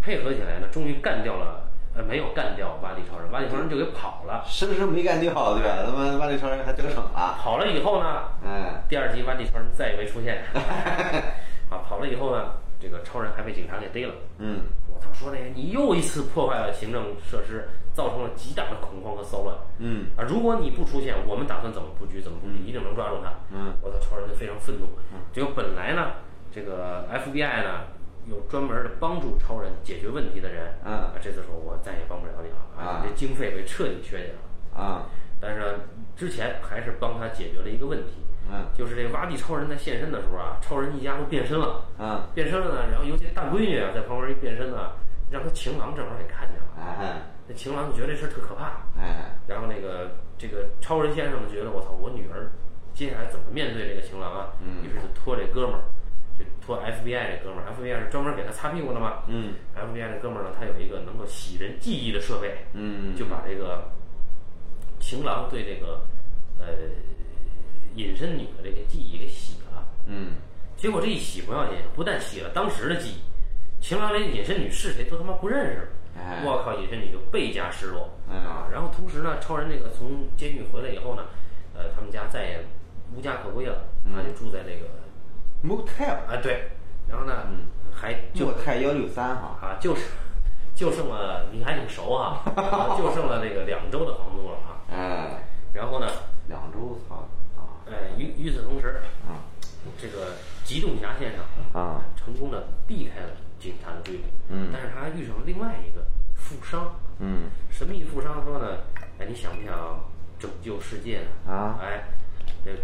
[0.01, 1.64] 配合起来呢，终于干掉了，
[1.95, 4.43] 呃，没有干掉瓦迪超人，瓦迪超人就给跑了。
[4.45, 5.77] 生生没干掉，对吧？
[5.85, 7.37] 他妈洼地超人还得逞了。
[7.41, 10.43] 跑了以后呢，哎，第二集瓦迪超人再也没出现。
[11.71, 14.13] 啊，跑了以后呢，这个超人还被警察给逮了。
[14.39, 19.55] 嗯我操，说这个你又一次破坏了行政设施，造成了极大的恐慌和骚乱。
[19.79, 22.21] 嗯啊，如果你不出现，我们打算怎么布局？
[22.21, 22.57] 怎么布局？
[22.67, 23.31] 一定能抓住他。
[23.51, 24.87] 嗯，我操，超人就非常愤怒。
[25.33, 26.11] 结果本来呢，
[26.51, 27.81] 这个 FBI 呢
[28.27, 30.73] 有专门的帮助超人解决问题的人。
[30.83, 34.81] 嗯啊，这次说我再也帮不了你了啊你这经费被彻底削减了。
[34.81, 35.07] 啊，
[35.39, 35.65] 但是呢，
[36.15, 38.13] 之前还是帮他解决了一个问题，
[38.51, 41.85] 嗯就是这挖地超人在现身的时候啊，超人一家都变身了。
[41.97, 44.91] 啊，变身了呢，然后尤其大闺女啊，在旁边一变身呢，
[45.29, 46.65] 让他情郎正好给看见了。
[46.77, 52.49] 哎那情郎就觉得这事儿特可怕，哎，然后那个这个超人先生就觉得我操，我女儿
[52.91, 54.49] 接下来怎么面对这个情郎啊？
[54.59, 55.83] 嗯于是就托这哥们儿，
[56.37, 59.23] 就托 FBI 这哥们儿，FBI 是专门给他擦屁股的嘛。
[59.27, 63.89] 嗯 FBI 这哥们儿呢，他有一个能够洗人记忆的设备，嗯，就把这个
[64.99, 66.01] 情郎对这个
[66.59, 66.67] 呃
[67.95, 69.87] 隐身女的这个记忆给洗了。
[70.07, 70.33] 嗯
[70.75, 73.19] 结果这一洗不要紧，不但洗了当时的记忆，
[73.81, 75.87] 情郎连隐身女是谁都他妈不认识。
[76.17, 78.67] 哎我靠，隐身女就倍加失落、嗯啊！
[78.71, 81.25] 然后同时呢，超人那个从监狱回来以后呢，
[81.73, 82.59] 呃，他们家再也
[83.13, 84.87] 无家可归了，他，就住在这个
[85.65, 86.69] ，motel，啊对，
[87.07, 87.67] 然后呢，嗯。
[87.97, 90.01] 还就莫泰幺六三哈，啊就是
[90.75, 94.83] 就剩了你还挺熟啊，啊就剩了那个两周的房租了啊。
[94.91, 96.05] 哎，然后呢，
[96.49, 97.25] 两周操
[97.55, 99.39] 啊哎，与与此同时，啊
[99.97, 100.33] 这个
[100.65, 104.69] 机动侠先生啊，成功的避开了警察的追捕，嗯。
[104.73, 107.49] 但是他还遇上了另外一个富商，嗯。
[107.71, 108.79] 神秘富商说呢，
[109.19, 110.03] 哎，你想不想
[110.37, 111.53] 拯救世界呢？
[111.53, 111.79] 啊。
[111.81, 112.24] 哎，这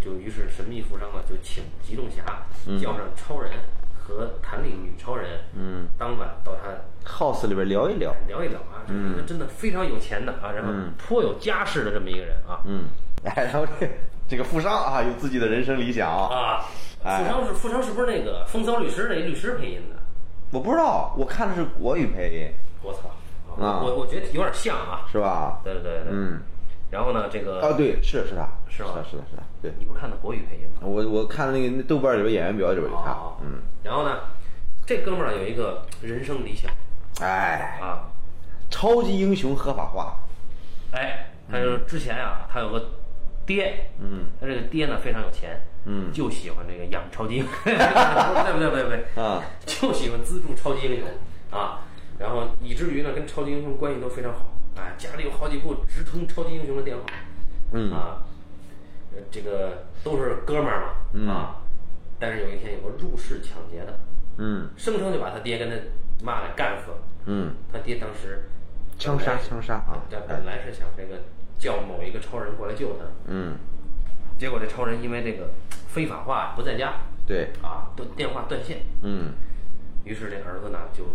[0.03, 2.23] 就于是神秘富商呢就请机动侠
[2.67, 3.51] 嗯叫上超人
[3.97, 6.69] 和弹力女超人，嗯当晚到他
[7.09, 12.85] ，house 里边聊一聊，聊一聊啊，这嗯个真的非常有钱的啊，然后嗯颇有家世的这么一个人啊嗯，
[13.23, 13.87] 哎，然后这
[14.27, 16.65] 这个富商啊，有自己的人生理想啊，
[17.03, 20.01] 富商是富商是不是那个风骚律师那律师配音的？
[20.51, 22.51] 我不知道，我看的是国语配音，
[22.83, 23.09] 我操！
[23.61, 25.05] 啊我我觉得有点像啊。
[25.11, 25.59] 是吧？
[25.63, 26.11] 对对对对。
[26.11, 26.41] 嗯，
[26.91, 28.91] 然后呢，这个啊，对，是是他，是吗？
[28.95, 29.71] 的，是的，是的，对。
[29.79, 30.79] 你不是看的国语配音吗？
[30.81, 34.19] 我我看那个那豆瓣里边演员表里边有他哦，嗯，然后呢，
[34.85, 36.69] 这哥们儿有一个人生理想。
[37.21, 38.11] 哎，啊，
[38.69, 40.17] 超级英雄合法化，
[40.91, 42.83] 哎，他就之前啊，他有个
[43.45, 44.25] 爹，嗯。
[44.41, 46.11] 他这个爹呢非常有钱，嗯。
[46.11, 47.69] 就喜欢这个养超级英雄，不
[48.43, 51.07] 对不对不对不对，啊，就喜欢资助超级英雄。
[51.57, 51.81] 啊，
[52.19, 57.03] 然后以至于呢跟超级英雄关系都非常好，哎，家里有好几部直通超级英雄的电话，
[57.71, 58.23] 嗯啊，
[59.13, 61.55] 呃这个都是哥们儿嘛，嗯啊，
[62.19, 63.99] 但是有一天有个入室抢劫的，
[64.37, 64.69] 嗯。
[64.77, 65.75] 生生就把他爹跟他
[66.23, 66.97] 妈给干死了。
[67.25, 68.49] 嗯，他爹当时
[68.97, 71.19] 枪杀枪杀啊对，本来是想这个
[71.59, 73.55] 叫某一个超人过来救他，嗯，
[74.39, 75.49] 结果这超人因为这个
[75.87, 76.93] 非法化不在家
[77.27, 79.33] 对，啊，断电话断线，嗯，
[80.03, 81.05] 于是这儿子呢就，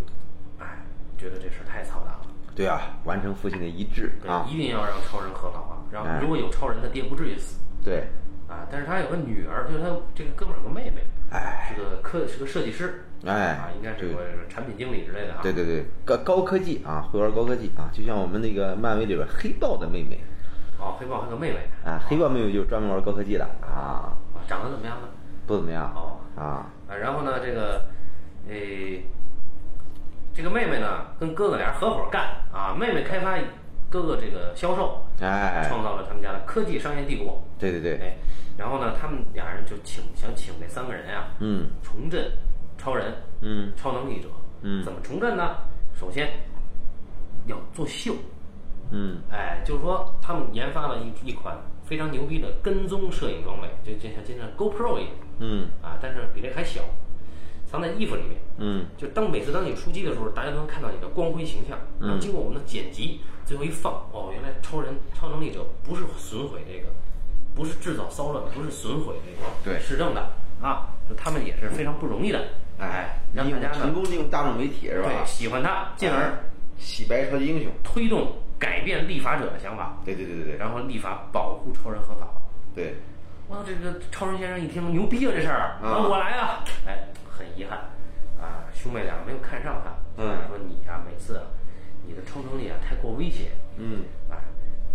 [0.59, 0.85] 哎，
[1.19, 2.26] 觉得这事儿太操蛋了，
[2.57, 6.19] 对啊，完成父亲的遗志啊，一定要让超人合法化，然后哎。
[6.23, 8.09] 如果有超人，他爹不至于死对，
[8.49, 8.67] 啊。
[8.73, 11.69] 但是他有个女儿，就是他这个哥们儿有个妹妹，哎。
[11.69, 14.15] 是个科是个设计师，哎啊，应该是对。
[14.15, 15.41] 个产品经理之类的啊。
[15.43, 20.19] 对对对，高高科技啊，会玩高科技啊，就像我们那个漫威里边黑豹的妹妹。
[20.79, 21.59] 哦，黑豹还有个妹妹。
[21.85, 25.09] 啊，黑豹妹妹就是专门玩高科技的啊，啊，长得怎么样呢？
[25.47, 26.17] 不怎么样哦。
[26.37, 27.85] 啊，啊，然后呢，这个，
[28.49, 29.05] 诶，
[30.37, 33.39] 这个妹妹呢，跟哥哥俩合伙干啊，妹妹开发，
[33.89, 37.43] 哥哥这个销售，哎，创造了他们家的科技商业帝国。
[37.59, 38.19] 对对对，哎，
[38.59, 42.31] 然后呢，他们俩人就请想请这三个人呀、嗯重振
[42.77, 44.29] 超人，嗯超能力者。
[44.61, 45.57] 嗯怎么重振呢？
[45.95, 46.29] 首先
[47.47, 48.15] 要做秀，
[48.91, 56.83] 嗯哎，就是说他们研发了一一款非常牛逼的跟踪摄影装备，就就像就像 GoPro 一样嗯啊，但是比这还小，
[57.71, 58.41] 藏在衣服里面。
[58.59, 61.79] 嗯就当每次当你出击的时候，大家都能看到你的光辉形象。
[62.01, 66.89] 然后经过我们的剪辑，最后一放，哦，原来超人超能力者不是损毁这个，
[67.55, 70.31] 不是制造骚乱，不是损毁这个对市政的
[70.63, 72.45] 啊，就他们也是非常不容易的。
[72.79, 75.27] 哎，让大家呢成功利用大众媒体是吧对？
[75.27, 76.45] 喜欢他，进而
[76.79, 82.41] 洗白超级英雄，推动改变立法者的想法，对对对对对然后立法保护超人合法化。
[82.75, 82.97] 对，
[83.49, 86.65] 哇，这个超人先生一听牛逼啊，这事儿，啊我来啊！
[86.87, 87.79] 哎，很遗憾
[88.41, 89.91] 啊，兄妹俩没有看上他，
[90.23, 91.45] 嗯说你呀、每次啊，
[92.07, 94.37] 你的超能力啊太过危险，嗯哎，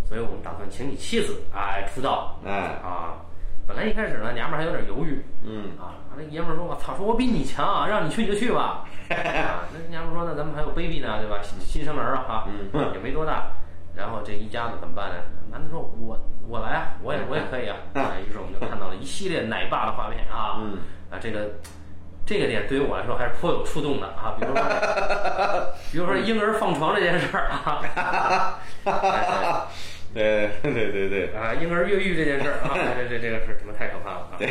[0.04, 2.52] 所以我们打算请你妻子哎出道，哎
[2.84, 3.22] 啊，
[3.68, 11.40] 本来一开始呢，娘们儿还有点犹豫，嗯啊，那爷们儿说，我操，说我比你强啊，让你去你就去吧， 啊，那娘们儿说，那咱们还有 baby 呢，对吧？
[11.42, 13.52] 新新生儿啊，哈，嗯也没多大，
[13.96, 15.16] 然后这一家子怎么办呢？
[15.50, 20.78] 男的说，我我来啊，我也我也可以啊，啊，于是我们就看到了一系列奶爸的画面啊，嗯
[21.10, 21.50] 啊，这个。
[22.26, 24.64] 这个点对于我来说还是颇有触动的啊，比如说，
[25.92, 27.82] 比如说婴儿放床这件事儿啊，
[28.86, 29.68] 哎
[30.14, 34.36] 对对对对啊，婴儿越狱这件事儿啊，这这这个是他妈太可怕了啊！
[34.38, 34.48] 对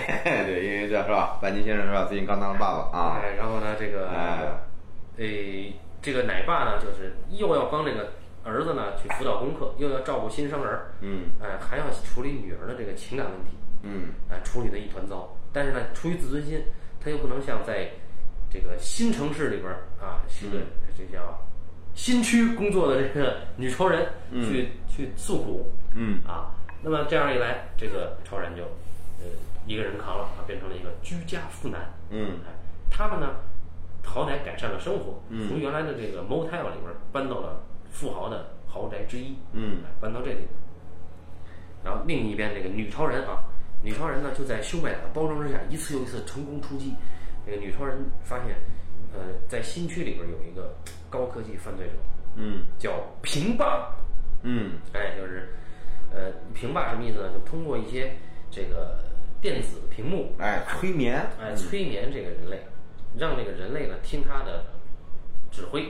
[0.47, 1.39] 对，因为这是吧？
[1.41, 2.07] 班尼先生是吧？
[2.09, 4.39] 最近刚当了爸爸啊，哎，然后呢，这个，哎
[5.19, 13.51] 诶，这个奶爸呢，就是又要帮这个儿子呢去辅导功课，又要照顾新生儿，嗯哎，还要处理女儿的这个情感问题，
[13.83, 15.37] 嗯哎，处理的一团糟。
[15.53, 16.65] 但是呢，出于自尊心，
[17.03, 17.91] 他又不能像在
[18.51, 20.59] 这个新城市里边儿啊，是个
[20.97, 21.39] 这叫
[21.95, 26.21] 新区工作的这个女超人去、去诉苦，嗯。
[26.27, 28.63] 啊，那么这样一来，这个超人就
[29.21, 29.27] 呃
[29.67, 31.93] 一个人扛了，啊，变成了一个居家妇男。
[32.11, 32.53] 嗯哎，
[32.91, 33.37] 他们呢，
[34.05, 35.49] 好歹改善了生活，嗯。
[35.49, 39.79] 从原来的这个 motel 里边搬到了富豪的豪宅之一，嗯。
[39.85, 40.49] 哎搬到这里。
[41.83, 43.43] 然后另一边这个女超人啊，
[43.83, 46.95] 女超人呢就在修麦打的包装之下，一次又一次成功出击。
[47.47, 48.55] 这个女超人发现，
[49.15, 50.75] 呃，在新区里边有一个
[51.09, 51.93] 高科技犯罪者，
[52.37, 52.63] 嗯。
[52.79, 53.91] 叫平霸。
[54.43, 54.79] 嗯。
[54.93, 55.49] 哎，就是，
[56.13, 57.33] 呃，平霸什么意思呢？
[57.33, 58.15] 就通过一些
[58.51, 58.99] 这个
[59.41, 62.63] 电子屏幕，哎，催眠，哎，催眠这个人类，
[63.17, 64.65] 让这个人类呢听他的
[65.51, 65.87] 指挥，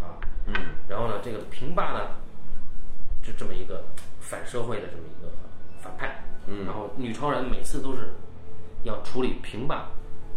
[0.00, 0.54] 啊，嗯。
[0.88, 2.10] 然后呢，这个平霸呢，
[3.22, 3.84] 就这么一个
[4.20, 5.30] 反社会的这么一个
[5.80, 6.64] 反派，嗯。
[6.64, 8.12] 然后女超人每次都是
[8.84, 9.88] 要处理平霸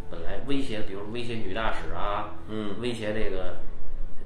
[0.10, 2.76] 本来威胁，比如威胁女大使啊，嗯。
[2.82, 3.56] 威胁这个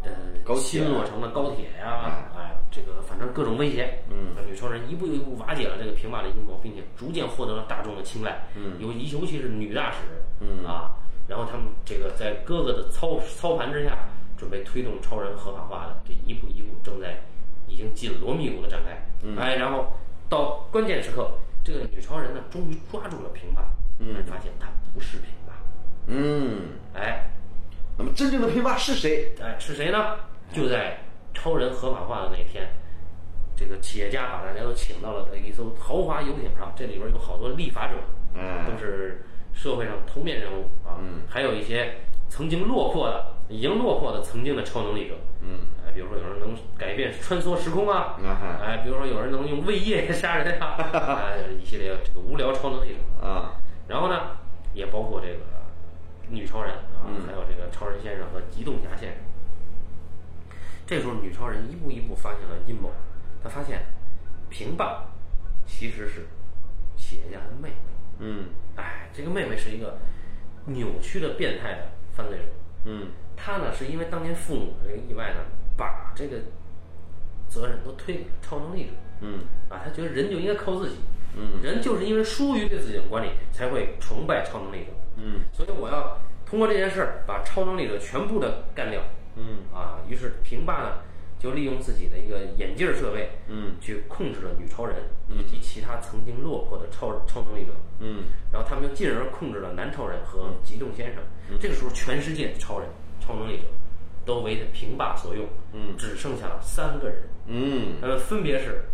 [0.03, 4.33] 呃新落成的高铁呀、哎，这个反正各种威胁，嗯。
[4.35, 8.73] 那女超人一步一步瓦解了这个平霸的阴谋，并且逐渐获得了大众的青睐，嗯。
[8.79, 9.97] 尤尤其是女大使，
[10.39, 10.65] 嗯。
[10.65, 10.91] 啊，
[11.27, 13.97] 然后他们这个在哥哥的操操盘之下，
[14.37, 17.17] 准备推动超人合法化的这一步一步正在
[17.67, 19.37] 已经紧锣密鼓的展开，嗯。
[19.37, 19.87] 哎，然后
[20.29, 21.31] 到关键时刻，
[21.65, 24.13] 这个女超人呢终于抓住了平霸，嗯。
[24.13, 25.53] 才发现她不是平霸，
[26.05, 27.27] 嗯，哎，
[27.97, 29.33] 那么真正的平霸是谁？
[29.41, 30.15] 哎，是谁呢？
[30.53, 30.95] 就在
[31.33, 32.69] 超人合法化的那天，
[33.55, 37.95] 这个企业家把大家都请到了一艘豪华游艇上，这里边有好多立法者，
[38.35, 38.63] 嗯。
[38.69, 41.23] 都是社会上头面人物啊，嗯。
[41.27, 41.95] 还有一些
[42.29, 48.17] 曾经落魄的、已经落魄的曾经的超能力者，嗯，哎，比如说有人能改变穿梭时空啊，
[48.61, 53.25] 哎，比如说有人能用胃液杀人呀、 哎，一系列这个无聊超能力者。
[53.25, 53.55] 啊，
[53.87, 54.37] 然后呢，
[54.73, 55.39] 也包括这个
[56.29, 57.25] 女超人啊，嗯。
[57.25, 59.17] 还有这个超人先生和急冻侠先生。
[60.85, 62.91] 这时候，女超人一步一步发现了阴谋，
[63.41, 63.85] 她发现
[64.49, 65.05] 平霸
[65.65, 66.27] 其实是
[66.97, 67.75] 企业家的妹妹。
[68.19, 68.45] 嗯。
[68.75, 69.97] 哎，这个妹妹是一个
[70.65, 72.43] 扭曲的变态的犯罪者。
[72.85, 75.41] 嗯他呢，是因为当年父母的这个意外呢，
[75.75, 76.37] 把这个
[77.49, 78.91] 责任都推给了超能力者。
[79.21, 80.95] 嗯啊，他觉得人就应该靠自己，
[81.37, 84.91] 嗯人就是因为疏于对自己的管理，才会崇拜超能力者。
[85.17, 89.01] 嗯所以我要通过这件事儿把超能力者全部的干掉。
[89.37, 90.99] 嗯啊，于是平霸呢
[91.45, 93.75] 就利用自己的一个眼镜设备，嗯。
[93.79, 94.95] 去控制了女超人
[95.29, 97.71] 以及其他曾经落魄的超超能力者。
[97.99, 98.23] 嗯。
[98.51, 101.21] 然后他们又进而控制了男超人和极动先生。
[101.59, 103.63] 这个时候，全世界的超人、超能力者
[104.25, 105.95] 都为平霸所用，嗯。
[105.95, 108.85] 只剩下了三个人，嗯，他们分别是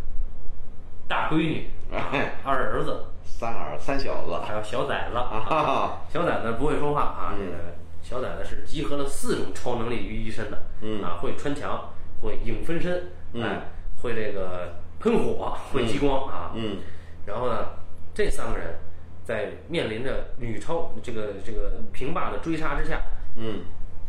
[1.08, 5.16] 大闺女、哎二儿子，三儿三小子还有小崽子。
[5.18, 7.58] 啊小崽子不会说话啊，这个
[8.02, 11.02] 小崽子是集合了四种超能力于一身的，嗯。
[11.02, 11.90] 啊，会穿墙，
[12.22, 13.62] 会影分身，嗯哎，
[14.02, 16.78] 会这个喷火，会激光啊，嗯
[17.26, 17.70] 然后呢，
[18.14, 18.76] 这三个人
[19.24, 23.02] 在面临着女超这个这个平霸的追杀之下，
[23.36, 23.62] 嗯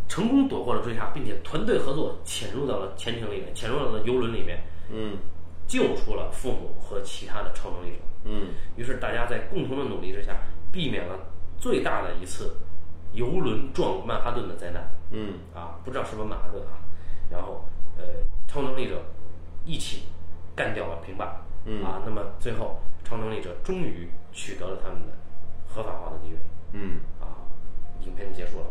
[0.09, 5.17] 成功躲过了追杀，并且团队合作潜入到了潜艇里面，潜入到了游轮里面，嗯
[5.67, 8.03] 救出了父母和其他的超能力者。
[8.25, 10.37] 嗯于是大家在共同的努力之下，
[10.71, 11.19] 避免了
[11.59, 12.57] 最大的一次
[13.13, 14.89] 游轮撞曼哈顿的灾难。
[15.11, 16.79] 嗯啊，不知道是不是曼哈顿啊。
[17.31, 17.67] 然后，
[17.99, 18.05] 呃，
[18.47, 19.03] 超能力者
[19.65, 20.05] 一起
[20.55, 21.37] 干掉了平霸。
[21.65, 25.13] 嗯啊，那么最后超能力者终于取得了他们的
[25.69, 26.39] 合法化的地位。
[26.73, 27.47] 嗯，啊，
[28.05, 28.71] 影片就结束了吧？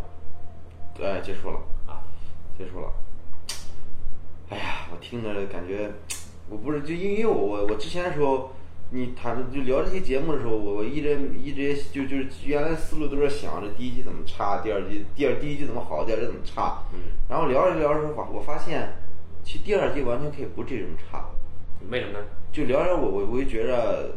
[1.01, 1.59] 哎，结束了。
[1.87, 2.03] 啊，
[2.57, 2.91] 结束了。
[4.49, 5.89] 哎呀，我听着感觉，
[6.49, 8.51] 我不是就因为我我我之前的时候，
[8.89, 16.83] 你谈就聊这些节目的时候，我我一直一直就就是原来思路都是想着第一季怎么差，第二季第二第一季怎么好，第二季怎么差。
[16.93, 18.95] 嗯，然后聊着聊着的话，我发现
[19.43, 21.29] 其实第二季完全可以不这种差。
[21.89, 22.25] 为什么呢？
[22.51, 24.11] 就聊聊我我我就觉着，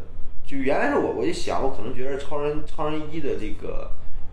[0.47, 3.91] 就原来是我我就想，我可能觉得超人超人一的这个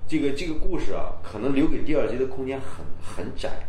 [0.08, 3.68] 这个这个故事啊，可能留给第二季的空间很很窄。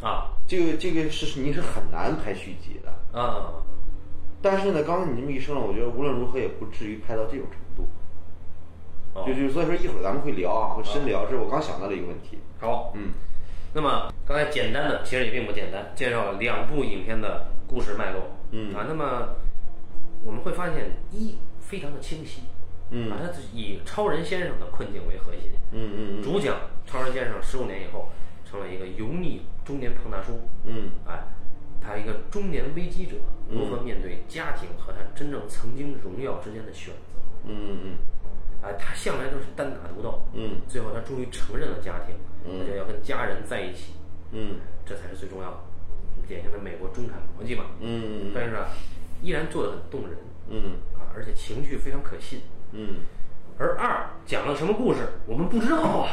[0.00, 3.62] 啊这个这个是你是很难拍续集的，啊，
[4.40, 7.88] 但是呢，刚刚你这么一说呢，我觉得无论如何也不至于拍到这种程度。
[9.14, 12.38] 哦就就所以说一会儿咱们会聊啊，会深聊，这是我刚想到的一个问题。
[12.58, 12.92] 好。
[12.94, 13.12] 嗯
[13.74, 18.30] 那么刚才简单的，其实也并不简单，介绍了两部影片的故事脉络。
[18.50, 19.28] 嗯啊，那么
[20.24, 22.42] 我们会发现一非常的清晰。
[22.90, 25.52] 嗯啊，它是以超人先生的困境为核心。
[25.70, 26.56] 嗯嗯主讲
[26.86, 28.10] 超人先生十五年以后
[28.44, 30.38] 成了一个油腻中年胖大叔。
[30.64, 31.24] 嗯哎，
[31.80, 33.16] 他一个中年危机者
[33.48, 37.20] 如何面对家庭和他真正曾经荣耀之间的选择？
[37.46, 37.96] 嗯嗯
[38.62, 43.94] 哎，他向来都是单打独斗，嗯最后他终于承认了家庭，他就要跟家人在一起，
[44.30, 45.56] 嗯这才是最重要的，
[46.28, 47.64] 典型的美国中产逻辑嘛。
[47.80, 48.66] 嗯但是呢，
[49.20, 50.16] 依然做得很动人
[50.48, 52.42] 嗯啊，而且情绪非常可信。
[52.72, 53.00] 嗯，
[53.58, 56.08] 而二讲了什么故事，我们不知道啊，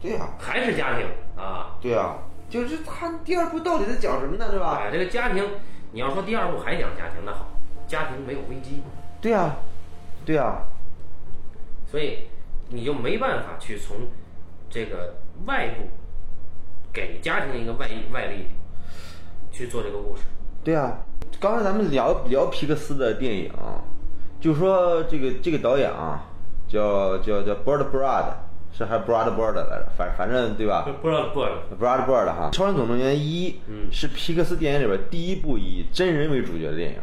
[0.00, 1.76] 对呀还是家庭啊。
[1.80, 2.18] 对啊，
[2.48, 4.50] 就是他第二部到底在讲什么呢？
[4.50, 4.78] 对吧？
[4.82, 5.44] 哎，这个家庭，
[5.92, 7.46] 你要说第二部还讲家庭，那好，
[7.86, 8.82] 家庭没有危机，
[9.20, 9.56] 对呀
[10.24, 10.62] 对呀
[11.90, 12.18] 所以
[12.68, 13.96] 你就没办法去从
[14.68, 15.88] 这个外部
[16.92, 18.46] 给家庭一个外外力
[19.50, 20.22] 去做这个故事。
[20.62, 20.98] 对啊，
[21.40, 23.50] 刚才咱们聊聊皮克斯的电影，
[24.40, 26.22] 就说这个这个导演啊，
[26.68, 28.26] 叫叫叫 Bird Bird，
[28.72, 29.88] 是还是 Brad Bird 来着？
[29.96, 36.98] 反反正对吧？Brad Bird，Brad Bird 哈，《超人总动员一》嗯是皮克斯电影里边第一部以真人为主角的电影，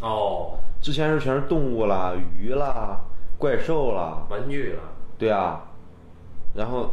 [0.00, 3.00] 哦，之前是全是动物啦、鱼啦、
[3.40, 4.82] 怪兽了，玩具了，
[5.16, 5.64] 对啊，
[6.54, 6.90] 然后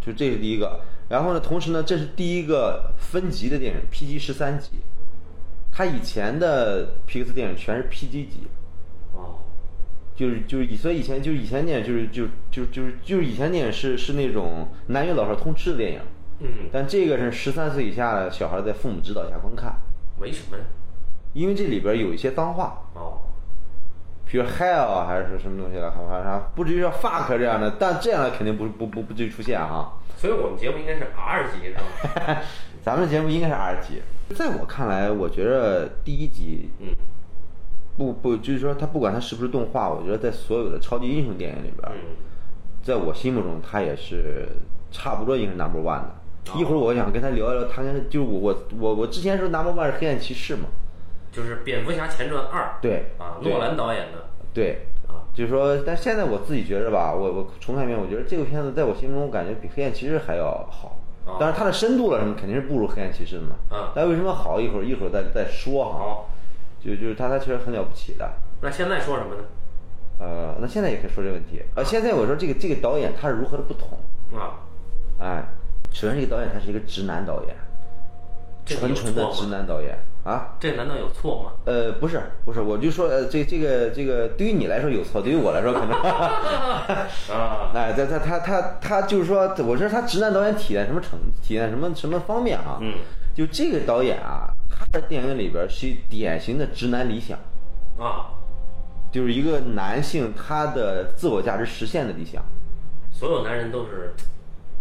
[0.00, 0.80] 就这是第一个，
[1.10, 4.70] 然后呢，同时呢，这是第一个分级的电影，PG 十三级。
[5.70, 8.46] 他以前的皮克斯电影全是 PG 级，
[9.12, 9.36] 哦，
[10.16, 16.00] 就是就是以所以以前就是以前电影就是就就就是就是以前电影是是那种男女老少通吃的电影，
[16.40, 19.74] 嗯，但这个是十三岁以下的小孩在父母指导下观看，
[20.18, 20.64] 为什么呢？
[21.34, 23.20] 因为这里边有一些脏话，哦，
[24.32, 29.92] 比如 hell 啊还是什么东西的，好像啥不至于说 fuck 这样的，但这样的肯定不不不不至于出现哈。
[30.16, 32.40] 所以我们节目应该是 R 级是吧？
[32.82, 34.00] 咱们的节目应该是 R 级。
[34.34, 36.88] 在我看来，我觉得第一集嗯
[37.98, 42.16] 不不就是说它不管它是不是动画，我觉得在所有的超级英雄电影里边，嗯
[42.82, 44.48] 在我心目中它也是
[44.90, 46.08] 差不多应该是 number one 的。
[46.52, 50.62] 哦一会儿我想跟他聊一聊，他跟就是我我我我之前说 number one 是黑暗骑士嘛，
[51.32, 61.36] 就是《蝙蝠侠前传二》对啊，诺兰导演的对，啊，就是说，但现在我自己觉着吧，我我重看一遍，我觉得这个片子在我心中，我感觉比黑暗骑士还要好哦。
[61.40, 63.56] 当然，它的深度了什么肯定是不如黑暗骑士的嘛。
[63.70, 64.60] 嗯但为什么好？
[64.60, 65.98] 一会儿一会儿再再说哈。
[65.98, 66.30] 好，
[66.78, 68.30] 就就是它它确实很了不起的。
[68.60, 69.42] 那现在说什么呢？
[70.18, 71.62] 呃，那现在也可以说这个问题。
[71.74, 73.98] 呃，现在我说这个这个导演他是如何的不同？
[74.38, 74.60] 啊，
[75.18, 75.42] 哎，
[75.90, 77.56] 首先这个导演他是一个直男导演，
[78.66, 79.46] 纯纯的直？
[79.46, 80.54] 男导演啊。
[80.60, 81.52] 这难道有错吗？
[81.64, 85.90] 呃，不是不是，我就说呃，这这个这个对于你来说有错，对于我来说可能。
[86.00, 92.78] 啊， 哎，他他他他他就是说，我说他直男导演体现什么成体现什么什么方面啊？
[92.80, 92.94] 嗯，
[93.34, 97.38] 就这个导演啊，他在电影里边是典型的直男理想，
[97.98, 98.30] 啊，
[99.10, 102.42] 就是一个男性他的自我价值实现的理想。
[103.10, 104.12] 所有男人都是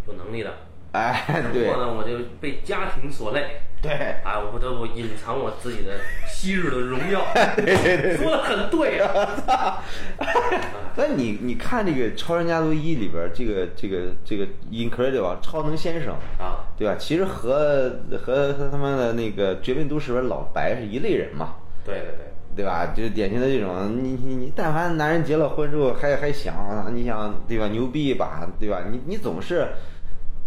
[0.08, 0.52] 有能力的，
[0.94, 3.92] 哎，不对过呢，我就被家庭所累，对，
[4.24, 5.94] 啊，我不得不隐藏我自己的
[6.28, 7.26] 昔日的荣耀。
[7.58, 8.18] 对对对。
[8.18, 9.84] 说的很对啊，
[10.96, 16.96] 那你你看这个《超人家族一》里边这个这个这个 Incredible 啊超能先生，啊，对吧？
[17.00, 17.92] 其实和
[18.24, 21.56] 和和他们的那个《绝命都市》里边老白是一类人嘛。
[21.84, 22.04] 对对
[22.56, 22.94] 对，对吧？
[22.96, 27.68] 就是典型的这种，你你你，但凡男人结了婚之后还还想啊，你想对吧？
[27.70, 28.84] 牛逼一把，对吧？
[28.92, 29.68] 你你总是，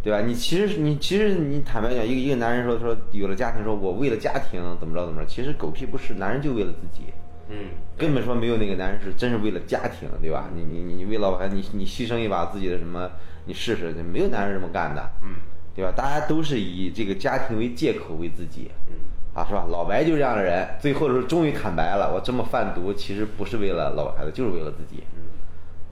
[0.05, 0.21] 对吧？
[0.21, 7.05] 你其实你其实你坦白讲，一个一个男人说说有了家庭，说我为了家庭怎么着怎么着，其实狗屁不是，男人就为了自己，
[7.49, 10.51] 嗯，根本说没有那个男人是真是为了家庭，对吧？
[10.55, 13.11] 你你你为老婆孩子你你牺牲一把自己的什么，
[13.47, 15.37] 你试试，没有男人这么干的，嗯
[15.75, 15.91] 对吧？
[15.97, 18.71] 大家都是以这个家庭为借口为自己。
[18.89, 18.95] 嗯，
[19.35, 19.67] 啊，是吧？
[19.69, 25.03] 老白就是这样的人，最后的时候终于坦白了，我这么贩毒其实不是为了老婆孩子，就是为了自己。
[25.17, 25.25] 嗯，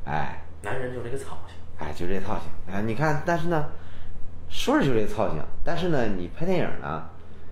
[0.04, 2.48] 哎，男人就这个操性，哎，就这套性。
[2.72, 3.66] 哎，你看，但是呢，
[4.52, 7.06] 说是就这操性，但是呢，你拍电影呢，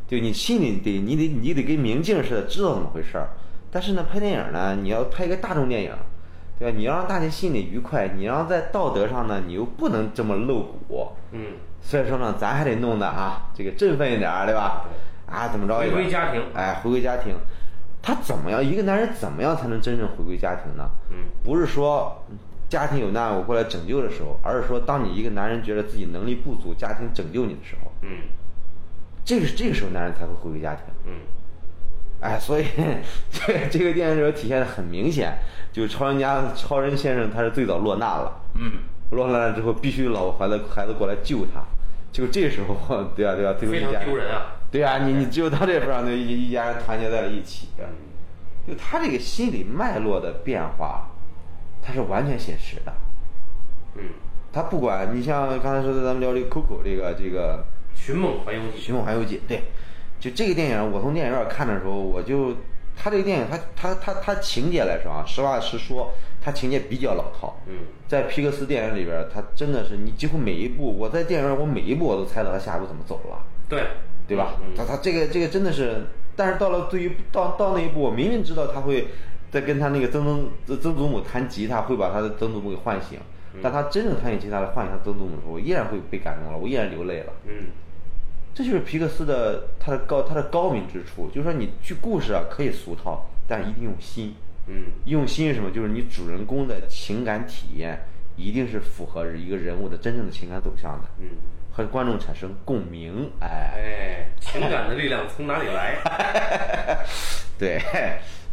[0.07, 3.30] 就你心里得你得你得跟明镜似的，知道怎么回事儿。
[3.72, 5.92] 但是呢，拍电影呢，你要拍一个大众电影，
[6.59, 6.76] 对吧？
[6.76, 11.09] 你要让大家心里愉快，你要在道德上呢，你又不能这么露骨。
[11.32, 14.84] 嗯，所以说呢，咱还得弄得啊，这个振奋一点儿，对吧？
[15.26, 17.34] 啊，怎么着回归家庭哎，回归家庭，
[18.03, 18.62] 他怎么样？
[18.62, 20.90] 一个男人怎么样才能真正回归家庭呢？
[21.11, 22.24] 嗯，不是说
[22.71, 28.09] 家庭有难我过来拯救的时候，而是说当你一个男人觉得自己能力不足，家庭拯救你的时候，嗯
[29.25, 30.85] 这个这个时候男人才会回归家庭。
[31.05, 31.12] 嗯，
[32.21, 32.64] 哎， 所以
[33.31, 35.39] 这这个电影里边体现的很明显，
[35.73, 38.41] 就是超人家超人先生他是最早落难了。
[38.55, 38.73] 嗯，
[39.11, 41.62] 落难了之后，必须老婆孩子孩子过来救他，
[42.12, 47.68] 就这时候， 对啊对啊，最后一家丢人啊，对啊，你你只有到这份上，就一一家人团结在了一起。
[47.79, 47.85] 嗯
[48.68, 51.10] 就他这个心理脉络的变化，
[51.83, 52.93] 它是完全写实的。
[53.97, 54.03] 嗯，
[54.53, 57.64] 他不管你像刚才说的，咱们聊这个 Coco 这个这个
[57.99, 59.62] 《寻梦环游《记寻梦环游记》，对，
[60.18, 62.55] 就这个电影，我从电影院看的时候，我就
[62.97, 67.59] 他这个电影，他他他他情节来说啊，实话实说，他情节比较老套。
[67.66, 73.43] 嗯，在皮克斯电影里边，他真的是你几乎每一部，我在电影院我每一部我都猜到他下一步怎么走了。
[73.68, 73.83] 对，
[74.28, 74.55] 对吧？
[74.62, 76.07] 嗯他他这个这个真的是，
[76.37, 79.09] 但是到了对于到到那一步，我明明知道他会
[79.51, 80.24] 在跟他那个曾
[80.66, 83.18] 曾曾祖母弹吉他，会把他的曾祖母给唤醒，
[83.55, 87.32] 嗯但他真正弹起吉他来唤醒他曾祖母的时候，我依然会被感动了，我依然流泪了。
[87.46, 87.66] 嗯
[88.53, 94.34] 这就是皮克斯的他的高他的高明之处，就是说你剧故事啊可以俗套，但一定用心。
[94.66, 95.70] 嗯用心是什么？
[95.70, 98.05] 就是你主人公的情感体验
[98.36, 101.28] 一定是符合一个人物的真正的情感走向的，嗯，
[101.72, 103.30] 和观众产生共鸣。
[103.40, 105.96] 哎，哎，情感的力量从哪里来？
[107.59, 107.80] 对，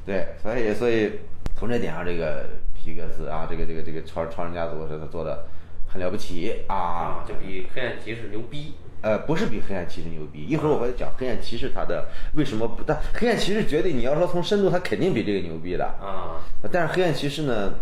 [0.07, 1.19] 对，所以所以
[1.57, 5.45] 从这点上，这个皮克斯啊，这个这个这个超超人家族是他做的
[5.85, 8.75] 很了不起啊啊，，就比黑暗骑士牛逼。
[9.01, 10.45] 呃，不是比黑暗骑士牛逼。
[10.47, 15.83] 一会儿我会讲黑暗骑士他的为什么不，但黑暗骑士绝对你要说从深度，他肯定比这个牛逼的。
[15.85, 16.39] 啊，
[16.71, 17.73] 但是黑暗骑士呢，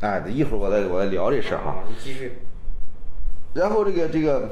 [0.00, 1.70] 哎，一会儿我再我再聊这事儿哈。
[1.72, 2.38] 啊，你继续。
[3.54, 4.50] 然后这个这个，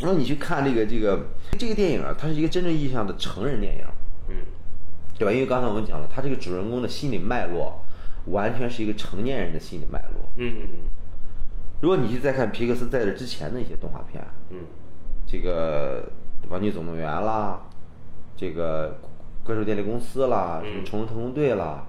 [0.00, 1.18] 然后你去看这个这个
[1.58, 3.84] 这个电影啊，它是一个真正意义上的成人电影。
[4.28, 4.36] 嗯
[5.18, 5.32] 对吧？
[5.32, 7.84] 因为刚才我们讲了，他这个主人公的心理脉络，
[8.26, 10.28] 完全是一个成年人的心理脉络。
[10.36, 10.78] 嗯嗯嗯
[11.80, 14.58] 如果你去再看皮克斯在这之前的一些动画片，嗯
[15.26, 16.08] 这个
[16.50, 17.60] 《玩具总动员》啦，
[18.36, 18.90] 这个
[19.46, 21.84] 《怪兽电力公司》啦，什么嗯《宠物特工队》啦，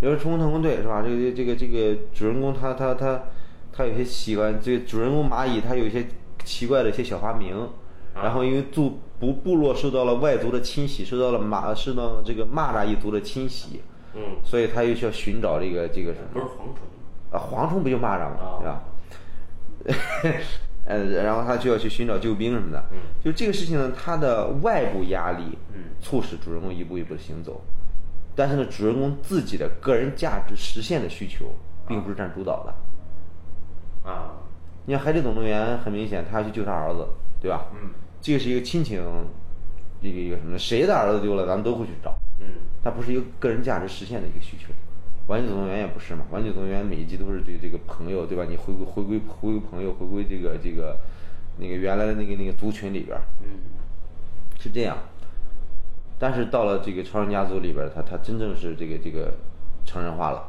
[0.00, 1.02] 比如说《冲锋特工队》是吧？
[1.02, 3.22] 这个这个这个主人公他他他
[3.72, 6.06] 他有些喜欢，这个主人公蚂蚁他有一些
[6.44, 7.56] 奇怪的一些小发明，
[8.14, 13.82] 然后因为部部部落受到了外族的侵袭，受到了马受到了这个蚂蚱一族的侵袭，
[14.14, 16.84] 嗯，所以他又需要寻找这个这个什么不是蝗虫，
[17.30, 18.36] 啊，蝗虫不就蚂蚱吗？
[18.40, 18.82] 啊
[19.84, 20.40] 对吧？
[20.86, 22.82] 呃，然后他就要去寻找救兵什么的。
[22.90, 27.62] 嗯，就这个事情呢，他的外部压力，嗯，促使主人公一步一步的行走。
[28.34, 31.54] 但是呢，主人公自己的个人价值实现的需求，
[31.86, 34.10] 并不是占主导的。
[34.10, 34.32] 啊，
[34.86, 37.06] 你看《海底总动员》，很明显，他要去救他儿子，
[37.40, 37.66] 对吧？
[37.72, 39.02] 嗯，这个是一个亲情，
[40.00, 40.58] 一个一个什么？
[40.58, 42.14] 谁的儿子丢了，咱们都会去找。
[42.38, 42.46] 嗯，
[42.82, 44.72] 它不是一个个人价值实现的一个需求。
[45.26, 48.44] 玩具总动员也不是嘛，玩具总动员每一集都是对这个朋友，对吧？
[48.48, 50.98] 你回归回归回归朋友，回归这个这个
[51.58, 53.48] 那个原来的那个那个族群里边儿，嗯，
[54.58, 54.98] 是这样。
[56.18, 59.32] 但是到了这个超人家族里边儿，他他真正是这个这个
[59.84, 60.44] 成人化了。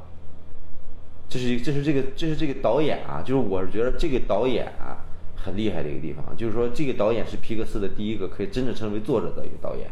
[1.30, 5.00] 这是这是这个这是这个导演啊，就是我是觉得这个导演啊
[5.44, 9.90] 很厉害的一个地方，就是说这个导演是皮克斯的第一个可以真正成为作者的一个导演。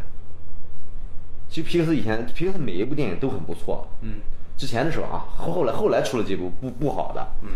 [1.50, 4.20] 其实皮克斯以前皮克斯每一部电影都很不错，嗯，
[4.56, 7.50] 之前的时候啊，后后来后来出了几部不不好的，嗯，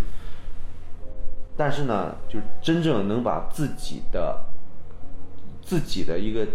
[1.55, 4.43] 但是呢，就是真正能把自己的
[5.61, 6.47] 自己的一个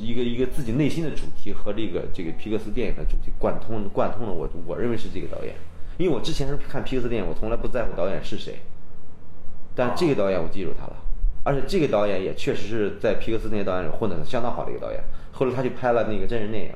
[0.00, 5.54] 一个一个自己内心的主题和这个这个皮克斯电影的主题贯通贯通了我，我认为是这个导演，
[5.96, 8.60] 因为我之前是看皮克斯电影，我从来不在乎导演是谁，
[9.74, 10.96] 但这个导演我记住他了，
[11.44, 15.02] 而且这个导演也确实是在皮克斯那些导演里混得相当好的一个导演。
[15.32, 16.70] 后来他就拍了那个真人电影《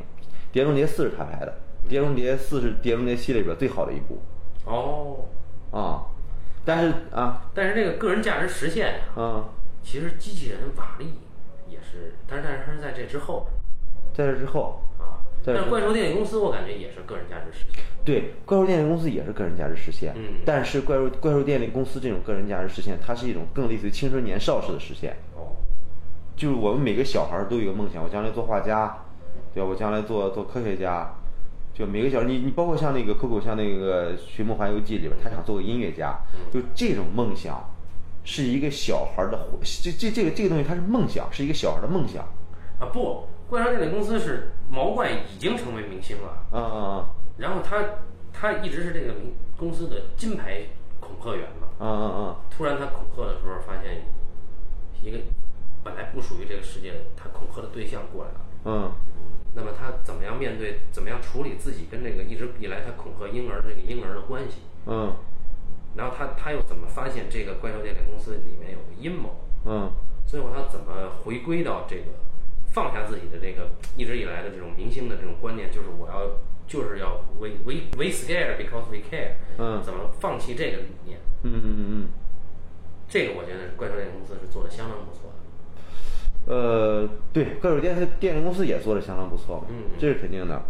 [0.51, 4.21] 碟中谍四》是他拍的，《碟中谍四》是《碟中谍》系列里边最好的一部
[4.65, 5.27] 哦，
[5.71, 6.07] 啊，
[6.65, 9.45] 但是啊但是这个个人价值实现呀、啊，
[9.83, 11.21] 其实机器人瓦力
[11.69, 13.47] 也是，但是但是它是在这之后
[14.15, 15.21] 在这之后，啊。
[15.45, 17.85] 在但是怪兽电影公司我感觉也是个人价值实现。
[18.07, 25.17] 对怪兽电力公司也是个人价值实现，嗯但是怪兽怪兽电力公司这种个人价值实现，它是一种更类似于青春年少式的实现。
[25.35, 25.53] 哦，
[26.37, 28.97] 就是我们每个小孩儿都有一个梦想，我将来做画家，
[29.53, 29.69] 对吧？
[29.69, 31.13] 我将来做做科学家。
[31.75, 36.19] 就每个小孩，你你包括像那个 Coco，像那个《寻梦环游记》里边，他想做个音乐家，
[36.51, 37.63] 就这种梦想，
[38.25, 39.47] 是一个小孩儿的，
[39.83, 42.23] 这这这个这个东西，它是梦想，是一个小孩儿的梦想。
[42.79, 47.05] 啊不，怪兽电力公司是毛怪已经成为明星了，嗯嗯
[47.39, 47.85] 然后他
[48.33, 49.15] 他一直是这个
[49.57, 50.63] 公司的金牌
[51.01, 51.69] 恐吓员嘛。
[51.79, 54.07] 嗯嗯嗯突然他恐吓的时候，发现
[55.03, 55.19] 一个
[55.85, 58.41] 本来不属于这个世界他恐吓的对象过来了。
[58.65, 58.93] 嗯
[59.55, 64.63] 那么他怎么样面对，怎么样处理自己跟这个一直以来他恐吓婴儿的这个婴儿的关系？
[64.87, 65.15] 嗯
[65.95, 69.41] 然后他他又怎么发现这个怪兽电力公司里面有个阴谋？
[69.65, 69.91] 嗯
[70.27, 72.05] 最后他怎么回归到这个
[72.67, 76.29] 放下自己的这个一直以来的这种明星的这种观念，就是我要
[76.67, 81.19] 就是要 we we we scared because we care，嗯怎么放弃这个理念？
[81.43, 82.09] 嗯嗯嗯。
[83.09, 86.53] 这个我觉得怪兽电影公司是做的相当不错的。
[86.53, 90.63] 呃，对，怪兽电电影公司也做的相当不错嘛，嗯这是肯定的。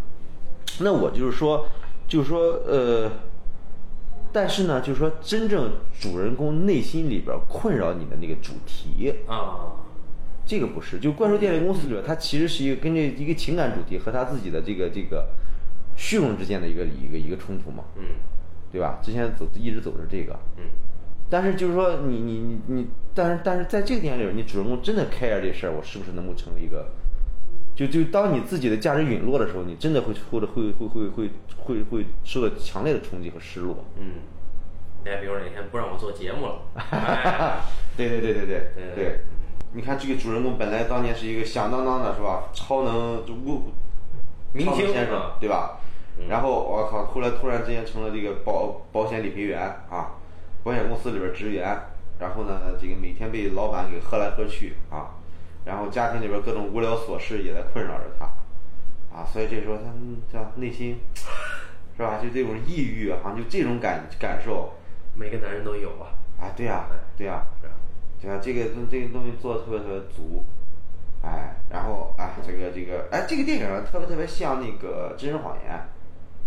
[0.79, 1.67] 那我就是说，
[2.07, 3.11] 就是说，呃，
[4.31, 9.73] 但是呢，就是说，真正主人公内心里边困扰你的那个主题，啊，
[10.45, 15.27] 这个不是，就怪兽电力公司里边，它其实是一个跟这一个情感主题和他自己的这个这个
[15.97, 18.03] 虚荣之间的一个一个一个冲突嘛，嗯。
[18.69, 18.99] 对吧？
[19.01, 20.63] 之前走一直走着这个，嗯。
[21.29, 26.85] 但是就是说你你你你，但是但是在这个电影里边，你主人公真的 care 这事儿，我是不是能够成为一个，
[27.73, 33.85] 就就当你自己的价值陨落的时候，你真的会或者会会会会会会受到强烈的冲击和失落。
[33.97, 34.15] 嗯。
[35.05, 37.61] 哎，比如哪天不让我做节目了， 哎
[37.95, 39.19] 对对对对对对对，
[39.73, 43.71] 你看这个主人公本来当年是一个响当当的是吧，超能就无
[44.51, 45.37] 明星先生啊。
[45.39, 45.79] 对吧？
[46.27, 49.59] 然后我靠，后来突然之间成了这个保保险理赔员
[49.89, 50.15] 啊，
[50.63, 51.77] 保险公司里边职员，
[52.19, 55.15] 然后呢，这个每天被老板给喝来喝去啊，
[55.65, 58.25] 然后家庭里边各种无聊琐事也在困扰着他，
[59.15, 59.83] 啊，所以这时候他
[60.31, 60.99] 这样内心
[61.95, 64.73] 是吧，就这种抑郁啊，就这种感感受
[65.15, 66.13] 每个男人都有啊。
[66.39, 66.85] 啊，对呀、
[67.17, 67.73] 对呀、是吧
[68.21, 70.45] 对啊，这个这个东西做的特别特别足，
[71.23, 75.73] 哎，然后啊，这个这个哎，这个电影啊特别特别像那个《真人谎言》，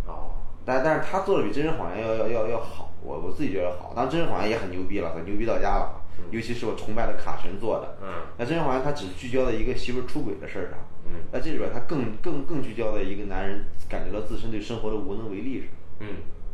[0.06, 0.32] 哦，
[0.64, 3.92] 但但是他做的比《真人谎言》要要要要好，我我自己觉得好。
[3.94, 7.96] 当然，《真人谎言》也很牛逼了，很牛逼到家了，尤其是我崇拜的卡神做的。
[8.02, 15.68] 嗯那《真人谎言》他只聚焦在一个媳妇儿出轨的事儿上，嗯那这里边他更更更聚焦在一个男人感觉到自身对生活的无能为力上。
[16.00, 16.08] 嗯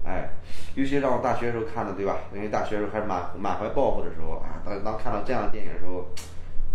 [0.05, 0.31] 哎，
[0.77, 2.19] 尤其让我大学时候看的，对吧？
[2.33, 6.07] 因为大学时候还是满满怀抱负的时候啊，当当看到这样的电影的时候，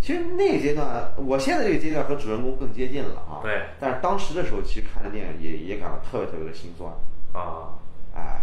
[0.02, 3.38] 其实那个阶段，我现在这个阶段和主人公更接近了啊。
[3.40, 3.62] 对。
[3.78, 6.92] 但是当时的时候，其实看的电影也也感到特别特别的心酸。
[7.32, 7.78] 啊，
[8.12, 8.42] 哎，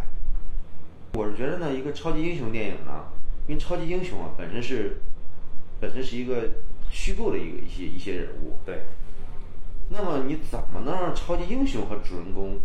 [1.15, 3.03] 我是觉得呢，一个超级英雄电影呢，
[3.45, 5.01] 因为超级英雄啊本身是
[5.81, 6.49] 本身是一个
[6.89, 8.83] 虚构的一个一些一些人物，对，
[9.89, 12.57] 那么你怎么能让超级英雄和主人公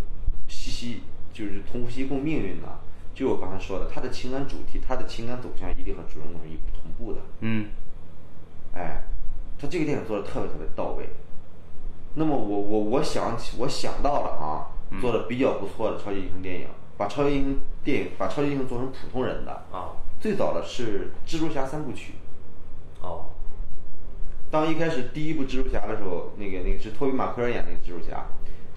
[0.46, 2.78] 息息就是同呼吸共命运呢？
[3.12, 7.20] 就我刚才说的，他的情感主题、他的情感走向一定和主人公是一同步的。
[7.40, 7.68] 嗯，
[8.74, 9.04] 哎，
[9.58, 11.08] 他这个电影做的特别特别到位。
[12.14, 14.70] 那么我我我想起我想到了啊，
[15.00, 16.66] 做的比较不错的超级英雄电影，
[16.96, 19.52] 把超级英雄电影把超级英雄做成普通人的。
[19.72, 22.14] 啊，最早的是蜘蛛侠三部曲。
[23.00, 23.26] 哦，
[24.50, 28.26] 当一开始第一部蜘蛛侠的时候，那个那个是托比马奎尔演那个蜘蛛侠，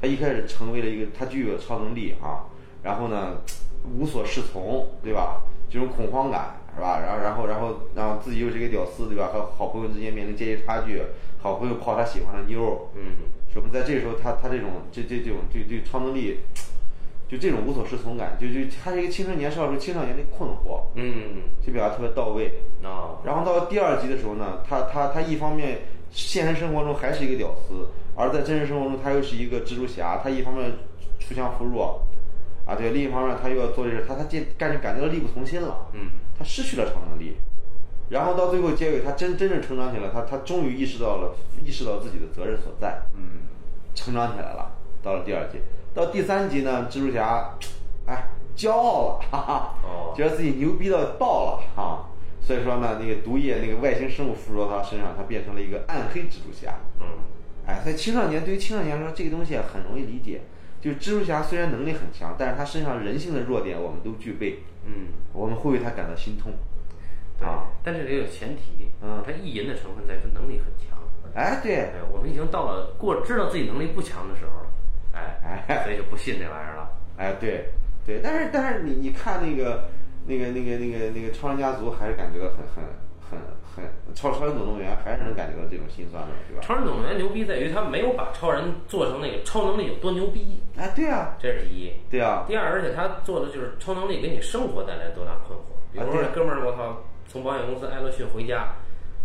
[0.01, 2.45] 他一开始成为了一个他具有超能力啊，
[2.83, 3.37] 然后呢
[3.83, 5.41] 无所适从，对吧？
[5.69, 7.01] 这种恐慌感是吧？
[7.01, 9.31] 然后然后然后然后自己又是一个屌丝，对吧？
[9.33, 11.01] 和好朋友之间面临阶级差距，
[11.39, 16.41] 好朋友泡他喜欢的妞儿，嗯，什么在这时候他他这种这这这种这这超能力，
[17.27, 22.61] 就这种无所适从感，就就他是一个青春年少时候青少年的困惑，嗯，就表达特别到位。
[22.83, 25.79] 啊，然后到第二集的时候呢，他他他一方面
[26.11, 30.71] 现实生活中还是一个屌丝，而在真实生活中他又是一个蜘蛛侠，他一方面
[31.19, 32.05] 出强扶弱，
[32.65, 37.37] 啊对，另一方面他又要做这事，他他这感觉感觉到力不从心了，嗯，他失去了超能力，
[38.09, 41.35] 然后到最后结尾他真真正成长起来，他他终于意识到了
[41.65, 43.47] 意识到自己的责任所在，嗯，
[43.95, 44.71] 成长起来了。
[45.03, 45.59] 到了第二集，
[45.93, 47.57] 到第三集呢，蜘蛛侠，
[48.05, 52.09] 哎，骄傲了，哈哈，哦觉得自己牛逼到爆了哈、
[52.41, 56.79] 所以说呢，那个毒液那个外星生物附着到他身上，他变成了一个暗黑蜘蛛侠。
[56.99, 57.05] 嗯，
[57.65, 60.41] 哎，在青少年对于青少年来说，这个东西啊很容易理解。
[60.79, 66.51] 就是蜘蛛侠虽然能力很强，但是他身上人性的弱点我们都具备，嗯，我们会为他感到心痛。
[67.37, 70.97] 对啊，但是也有前提，嗯他意淫的成分在于他能力很强。
[71.35, 74.67] 哎，对，哎，我们已经到了过知道自己能力不强的时候了，
[75.13, 76.89] 哎，哎所以就不信这玩意儿了。
[77.17, 77.69] 哎，对，
[78.05, 79.87] 对，但是但是你你看那个
[80.25, 82.83] 那个那个那个那个超人家族，还是感觉到很很
[83.29, 83.39] 很
[83.83, 86.61] 很超超人总动员，还是能感觉到这种心酸的，对吧？
[86.61, 91.91] 超人总动员牛逼在于他没有把超人做成那个超能力有多牛逼，哎，对啊，这是一。
[92.09, 95.61] 对啊，第二，而且他做的就是超能力给你生活带来多大困惑。
[95.93, 98.75] 比如说这哥们儿，我操，从保险公司艾乐逊回家，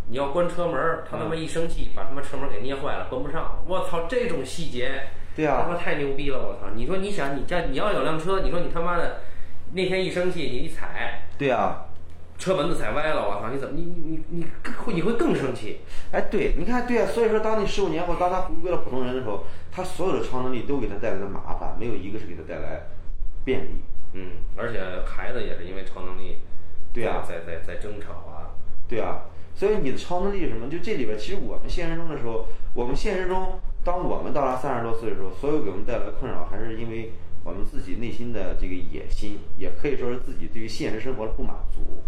[0.08, 3.62] 你要关车门，他他妈一生气，把他妈车门给捏坏了，关不上。
[3.66, 6.38] 我操，这种细节，对啊他妈太牛逼了！
[6.38, 9.20] 我操，你说你想你家你要有辆车，你说你他妈的
[9.72, 11.86] 那天一生气，你一踩对啊，
[12.38, 14.46] 车门子踩歪了，我操，你怎么你你你你
[14.84, 15.80] 会你会更生气？
[16.10, 22.88] 哎，对，你看，对啊，所以说，当你十五年后，当他回归了普通人的时候，他所有的超能力都给他带来了麻烦，没有一个是给他带来
[23.44, 23.82] 便利。
[24.14, 26.38] 嗯，而且孩子也是因为超能力，
[26.92, 28.50] 对啊在在在争吵啊，
[28.88, 29.22] 对啊，
[29.54, 30.68] 所以你的超能力是什么？
[30.68, 37.12] 就这里边，其实我们现实中的时候，我们现实中，当我们到达三十多岁的时候，所有给我们带来的困扰，还是因为
[37.44, 42.02] 我们自己内心的这个野心，也可以说是自己对于现实生活的不满足。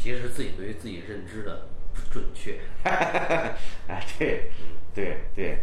[0.00, 2.60] 其实是自己对于自己认知的不准确。
[2.84, 4.52] 哎，对，
[4.94, 5.58] 对对，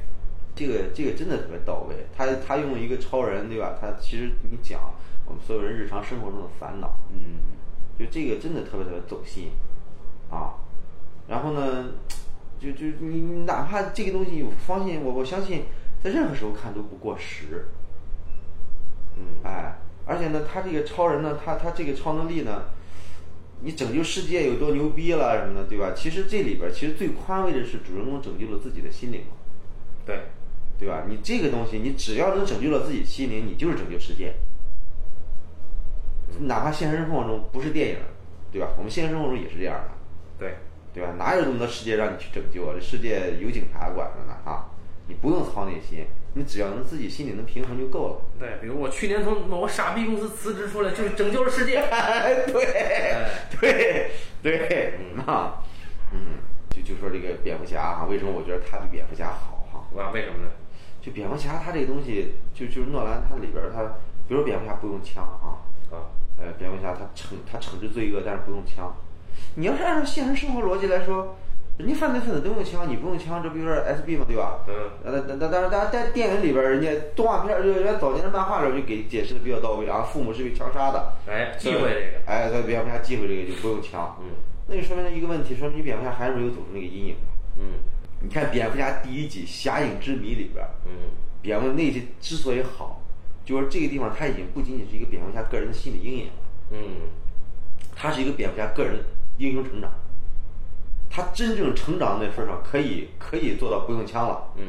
[0.53, 2.05] 这个这个真的特别到位。
[2.15, 3.77] 他他用一个超人，对吧？
[3.79, 4.93] 他其实你讲
[5.25, 7.39] 我们所有人日常生活中的烦恼，嗯，
[7.97, 9.51] 就这个真的特别特别走心
[10.29, 10.55] 啊。
[11.29, 11.91] 然后呢，
[12.59, 15.63] 就就你你哪怕这个东西，我相信我我相信
[16.03, 17.69] 在任何时候看都不过时。
[19.17, 22.65] 嗯，哎，而且呢，他这个超人呢，他他这个超能力呢，
[23.62, 25.93] 你拯救世界有多牛逼了什么的，对吧？
[25.95, 29.38] 其实这里边其实最宽慰的是主人公拯救了自己的心灵嘛。
[30.06, 30.20] 对，
[30.78, 31.03] 对吧？
[31.08, 34.34] 你这个东西，你只要能拯救了自己心灵，你就是拯救世界。
[36.39, 37.97] 哪怕现实生活中不是电影，
[38.51, 38.68] 对吧？
[38.78, 39.89] 我们现实生活中也是这样的，
[40.38, 40.56] 对，
[40.93, 41.14] 对吧？
[41.18, 42.74] 哪有这么多世界让你去拯救啊？
[42.76, 44.70] 这世界有警察管着呢啊！
[45.08, 46.06] 你不用操那心，
[46.38, 48.21] 你只要能自己心里能平衡就够了。
[48.38, 51.77] 对，比如我去年从某个傻逼公司辞职出来，就是拯救了世界。
[51.89, 53.23] 哎，对，
[53.59, 54.11] 对，
[54.41, 55.63] 对，嗯啊，
[56.11, 59.88] 嗯，就就说这个蝙蝠侠啊，为什么我觉得他比蝙蝠侠好哈？
[59.93, 60.49] 哇，为什么呢？
[61.01, 63.81] 就蝙蝠侠他这个东西，就就是诺兰他里边儿他，
[64.27, 68.93] 比如说蝙蝠侠不用枪啊，啊，呃，蝙蝠侠他惩他惩治罪恶，但是不用枪。
[69.55, 71.38] 你要是按照现实生活逻辑来说，
[71.78, 74.26] 人家犯罪分子都用枪，你不用枪，这不就是 SB 吗？
[74.26, 74.59] 对吧？
[74.67, 74.73] 嗯，
[75.03, 82.26] 呃，但但但是但在电影里边儿，人家动画片儿就人家早年的漫画里就给解释的比较到位啊，父母是被枪杀的，哎，忌讳这个。
[82.32, 84.15] 哎，对蝙蝠侠忌讳这个就不用枪。
[84.21, 84.32] 嗯
[84.67, 87.15] 那就说明了一个问题，说明蝙蝠侠还是没有走出那个阴影。
[87.57, 87.73] 嗯
[88.21, 90.91] 你看蝙蝠侠第一集《侠影之谜》里边儿，嗯
[91.41, 93.01] 蝙蝠那些之所以好，
[93.43, 96.32] 就是这个地方它已经不仅仅是一个蝙蝠侠个人的心理阴影了，
[96.71, 96.80] 嗯
[97.95, 99.03] 它是一个蝙蝠侠个人
[99.38, 99.91] 英雄成长。
[101.10, 104.53] 他真正成长那份儿上，可以可以做到不用枪了。
[104.58, 104.64] 嗯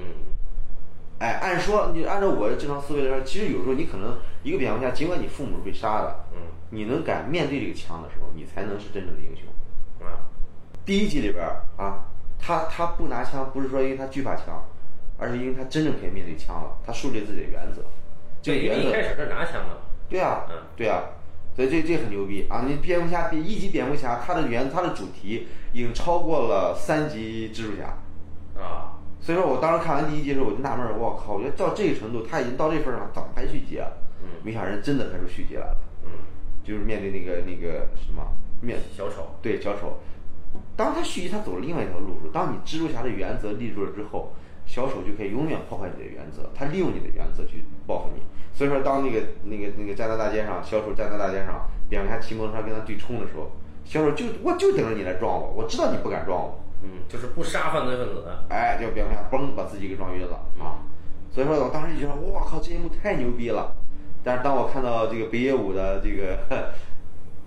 [1.18, 10.06] 哎，按说你按照我的正常思维来说，其实有时候你可能一个蝙蝠侠，尽管你父母是被杀的，嗯，你能敢面对这个枪的时候，你才能是真正的英雄。
[10.06, 10.20] 啊，
[10.84, 12.04] 第一集里边儿啊，
[12.38, 14.62] 他他不拿枪，不是说因为他惧怕枪，
[15.16, 17.80] 而是因为他真正可以面对枪了，他树立自己的原则。
[18.42, 19.78] 这对，个原则一开始是拿枪的，
[20.10, 21.02] 对啊嗯，对啊，
[21.56, 22.64] 所以这这很牛逼啊！
[22.68, 27.96] 你蝙蝠侠第一集蝙蝠侠，它的原它的主题已经超过了三级蜘蛛侠，
[28.60, 33.88] 啊，所以说我当时看完第一集的时候，我就纳闷儿，我靠，我觉得到这个程度，他已经到这份儿上，怎么拍续集啊？
[34.22, 36.10] 嗯没想到人真的拍出续集来了，嗯，
[36.62, 38.22] 就是面对那个那个什么
[38.60, 39.98] 面小丑，对小丑，
[40.76, 44.34] 当他续集他走了另外一条路数，当你蜘蛛侠的原则立住了之后，
[44.66, 48.22] 小丑就可以永远破坏你的原则，他利用你的原则去报复你。
[48.52, 53.52] 所以说，当那个那个那个站在大街上，小丑站在大街上，蝙蝠侠骑摩托车跟他对冲的时候，
[53.84, 60.82] 小丑就我就等着你来撞我，我知道你不敢撞我，嗯，就是不杀犯罪分子，哎，就蝙蝠侠嘣把自己给撞晕了啊！
[61.30, 63.76] 所以说我当时就觉得，哇靠，这一幕太牛逼了。
[64.24, 66.38] 但是当我看到这个北野武的这个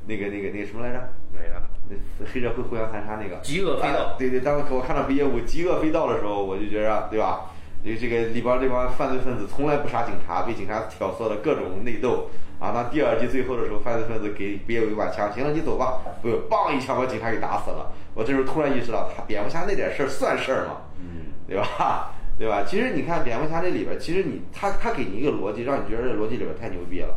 [0.08, 1.00] 那个那个那个什么来着？
[1.34, 1.62] 哪个？
[1.90, 7.52] 那黑社会互相残杀那个极恶飞盗啊对对，当我看到毕业武极恶飞盗的时候，我就觉着，对吧？
[7.84, 12.30] 因为这个里边这帮犯罪分子从来不杀警察，被警察挑唆的各种内斗
[12.60, 12.72] 啊。
[12.76, 17.92] 那第二集最后的时候，犯罪分子给毕业武一把枪，行了，你走吧，不，梆一枪把警察给打死了。
[18.14, 20.82] 我这时候突然意识到，他蝙蝠侠那点事儿算事儿吗？
[21.00, 22.12] 嗯，对吧？
[22.38, 22.64] 对吧？
[22.68, 27.16] 其实你看蝙蝠侠这里边，其实你他他给你一个逻辑，让你觉得这逻辑里边太牛逼了。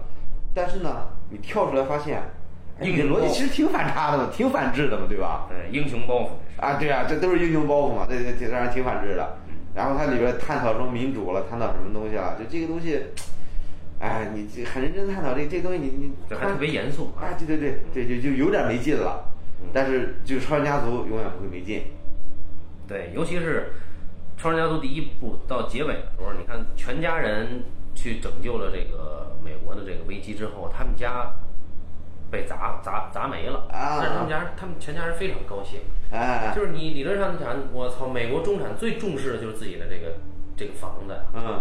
[0.55, 2.23] 但是呢，你跳出来发现，
[2.83, 5.49] 哎你的逻辑其实挺反差的嘛，挺反制的嘛，对吧？
[5.49, 6.29] 对，英雄包袱，
[6.61, 9.39] 啊，对啊，这都是英雄包袱嘛，这这这当然挺反制的。
[9.75, 13.01] 然后它里边探讨什么民主了，探讨什么东西了，就这个东西，
[14.01, 19.25] 哎，你这很认真探讨这这东西，你你这还特别严肃啊，对对对对，就就有点没劲了。
[19.73, 21.85] 但是就超人家族永远不会没劲。
[22.89, 23.73] 对，尤其是
[24.43, 27.63] 《超人家族》第一部到结尾的时候，你看全家人
[27.95, 31.33] 去拯救了这个美国的这个危机之后，他们家
[32.33, 35.81] 被砸砸砸没了，啊但是他们家他们全家人非常高兴。
[36.11, 40.15] 哎，就是你理论上讲，我操，美国中产最重视的就是自己的这个
[40.57, 41.61] 这个房子，嗯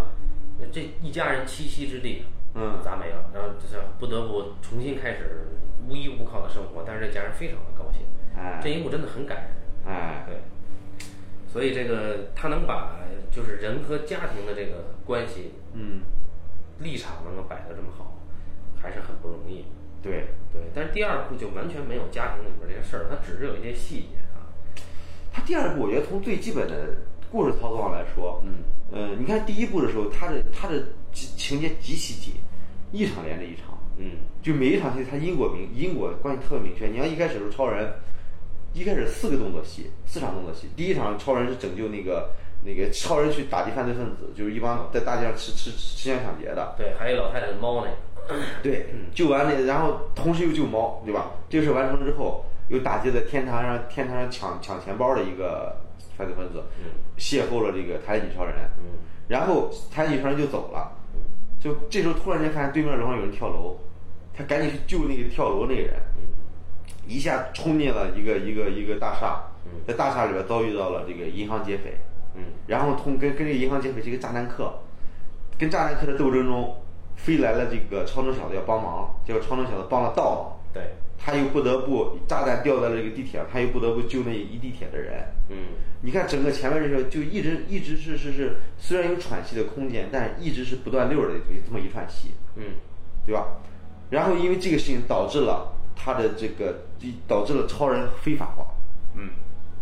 [0.71, 2.23] 这一家人栖息之地，
[2.55, 5.47] 嗯砸没了，然后就是不得不重新开始
[5.87, 8.01] 无依无靠的生活，但是这家人非常的高兴，
[8.37, 9.93] 哎这一幕真的很感人。
[9.93, 10.37] 哎，对，
[11.51, 12.99] 所以这个他能把
[13.29, 16.01] 就是人和家庭的这个关系嗯，
[16.79, 18.17] 立场能够摆得这么好，
[18.81, 19.65] 还是很不容易。
[20.01, 24.49] 对，对，但是第二部就完全没有家庭里边这些事儿，它只是有一些细节啊。
[25.31, 26.95] 它第二部我觉得从最基本的
[27.31, 30.83] 故事操作上来说，嗯，呃，你看第一部的时候，它的它的
[31.13, 32.33] 情情节极其紧，
[32.91, 36.87] 一场连着一场，嗯就每一场戏它因果明因果关系特别明确。
[36.87, 37.93] 你像一开始的时候，超人
[38.73, 40.67] 一开始四个动作戏，四场动作戏。
[40.75, 42.31] 第一场超人是拯救那个
[42.65, 47.97] 那个超人去打击犯罪分子，就是一帮在大街上吃吃吃香抢劫的，对，还有老太太的猫那个，
[48.63, 51.31] 对，救完那，然后同时又救猫，对吧？
[51.49, 55.75] 这个事完成之后，又打击了天堂上天堂上抢抢钱包的一个
[56.17, 56.91] 犯罪分子，嗯。
[57.17, 58.97] 邂逅了这个台女超人，嗯。
[59.27, 60.91] 然后台女超人就走了，
[61.59, 63.77] 就这时候突然间看见对面楼上有人跳楼，
[64.33, 66.23] 他赶紧去救那个跳楼那个人，嗯。
[67.07, 71.97] 一下冲进了一个一个一个大厦嗯，在大厦里边遭遇到了这个银行劫匪，
[72.35, 72.43] 嗯。
[72.67, 74.73] 然后通跟跟这个银行劫匪是一个炸弹客，
[75.59, 76.75] 跟炸弹客的斗争中，
[77.15, 85.25] 飞来了这个超能小子要帮忙，结果超能小子帮了倒忙，对，他又不得不炸弹掉在了这个地铁上，他又不得不救那一地铁的人。
[85.49, 85.57] 嗯
[86.03, 92.63] 你看整个前面这个就一直一直是是是，虽然有喘息的空间，但是一直是不断溜的这么一串戏，嗯
[93.23, 93.45] 对吧？
[94.09, 96.85] 然后因为这个事情导致了他的这个
[97.27, 98.65] 导致了超人非法化，
[99.15, 99.29] 嗯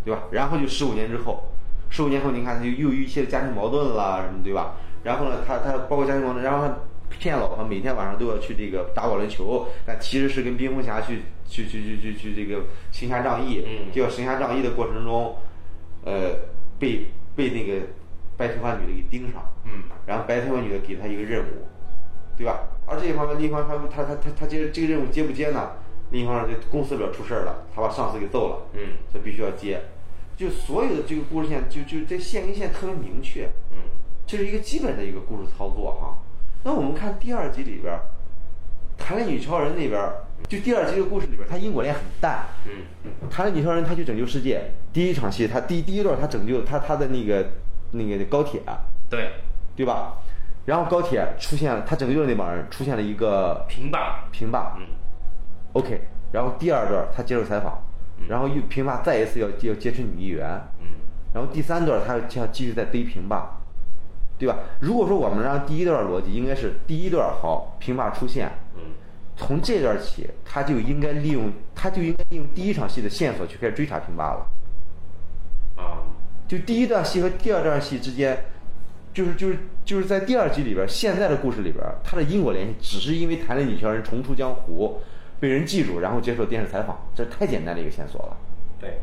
[0.04, 0.24] 对吧？
[0.30, 1.42] 然后就十五年之后，
[1.88, 4.74] 十五年后，你看他又又有一些家庭矛盾啦什么，对吧？
[5.02, 6.76] 然后呢，他他包括家庭矛盾，然后他
[7.18, 13.64] 骗老婆每天晚上都要去这个打保龄球，但其实是跟冰封侠去去去去去去这个行侠仗义。
[13.66, 15.36] 嗯结果行侠仗义的过程中，
[16.04, 16.34] 呃，
[16.78, 17.86] 被被那个
[18.36, 21.66] 白头发女的给盯上，嗯然后白头发女的给他一个任务，
[22.36, 22.60] 对吧？
[22.86, 25.72] 而这一方面，另一方面他他他他接这个任务接不接呢？
[26.10, 29.80] 另一方面，这公司里边出事儿了，他把上司给揍了，嗯所以必须要接。
[30.36, 33.76] 就所有的这个故事线，就就这线跟线特别明确，嗯
[34.26, 36.18] 这是一个基本的一个故事操作哈。
[36.62, 37.98] 那我们看第二集里边，
[38.98, 40.12] 弹力女超人那边，
[40.48, 42.44] 就第二集的故事里边，它因果链很淡。
[42.66, 43.28] 嗯。
[43.30, 47.46] 弹力女超人她去拯救世界，第一场戏她第第一段她拯救她她的那个
[47.92, 48.60] 那个高铁，
[49.08, 49.30] 对，
[49.74, 50.18] 对吧？
[50.66, 54.86] 然后高铁出现了，她拯救的那帮人出现了一个平霸，平霸，嗯。
[55.72, 56.00] OK，
[56.32, 57.80] 然后第二段他接受采访，
[58.28, 60.46] 然后又平霸再一次要要劫持女议员，
[60.80, 60.86] 嗯。
[61.32, 63.59] 然后第三段他要继续再逮平霸，
[64.40, 64.56] 对吧？
[64.80, 68.80] 如果说我们让第一段逻辑应该是第一段好，平坝出现，嗯
[69.36, 74.46] 从这段起，他就应该利用，他就应该利用第一场戏的线索去开始追查平坝了。
[75.76, 76.02] 啊
[76.48, 78.44] 就第一段戏和第二段戏之间，
[79.14, 85.00] 就是就是就是在第二集里边，现在的故事里边，它的因果联系只是因为谭了女强人重出江湖，
[85.38, 88.36] 被人记住，然后接受电视采访，这太简单的一个线索了。
[88.80, 89.00] 对，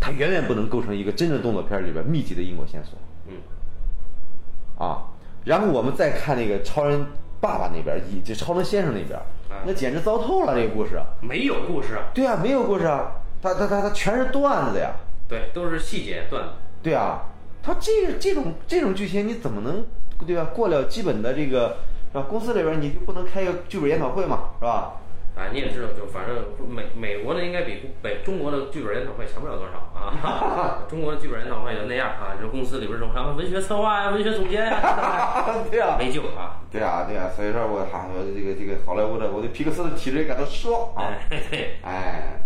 [0.00, 3.34] 它远远不能构成一个真正动作片里边密集的因果线索嗯
[4.78, 5.08] 啊。
[5.44, 7.06] 然后我们再看那个超人
[7.40, 11.00] 爸爸那边，以就超人先生那边啊，那简直糟透了这个故事。
[11.20, 14.92] 没有故事啊，对啊，没有故事啊，他他他他全是段子呀。
[15.28, 16.50] 对，都是细节段子。
[16.82, 17.22] 对啊，
[17.62, 19.84] 他这这种这种剧情你怎么能
[20.26, 20.50] 对吧？
[20.52, 21.78] 过了基本的这个
[22.12, 22.26] 是吧？
[22.28, 25.00] 公司里边你就不能开个剧本研讨会嘛，是吧？
[25.40, 26.36] 啊，你也知道，就反正
[26.68, 30.84] 美美国的应该比北中国的剧本研讨会强不了多少啊。
[30.90, 36.60] 中国的剧本研讨会就那样啊，这公司里边这种什么文学策划呀、文学总监呀， 对啊，没救啊。
[36.70, 41.08] 对啊，对啊，所以说我哈，我这个这个好莱坞的，我对皮克斯的体制也感到失望啊。
[41.30, 42.42] 哎，对，哎，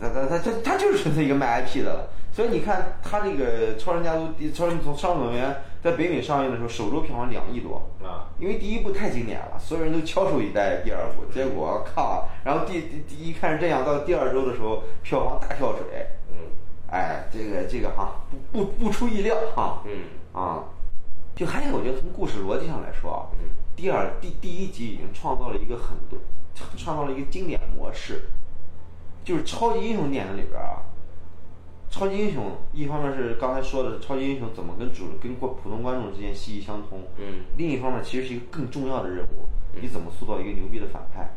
[0.00, 2.08] 他他他他他就是纯粹一个卖 IP 的了。
[2.32, 4.22] 所以你看，他这个《超人家族》
[4.54, 5.50] 《超人从超人总动员》
[5.84, 7.90] 在北美上映的时候，首周票房两亿多。
[8.02, 16.36] 啊，因为第一部太经典了，所有人都翘首以待第二部，结果靠，然后第第第一看是这样，到第二周的时候票房大跳水，嗯
[16.90, 19.92] 哎，这个这个哈不不不出意料哈嗯
[20.32, 20.64] 啊，
[21.34, 26.18] 就还有我觉得从故事逻辑上来说啊，嗯第二第第一集已经创造了一个很多，
[26.78, 28.30] 创造了一个经典模式，
[29.24, 30.82] 就是超级英雄电影里边啊，
[31.90, 39.48] 超级英雄一方面是刚才说的超级英雄怎么跟主跟过普通观众之间息息相通，嗯另一方面其实是一个更重要的任务，
[39.80, 41.34] 你怎么塑造一个牛逼的反派？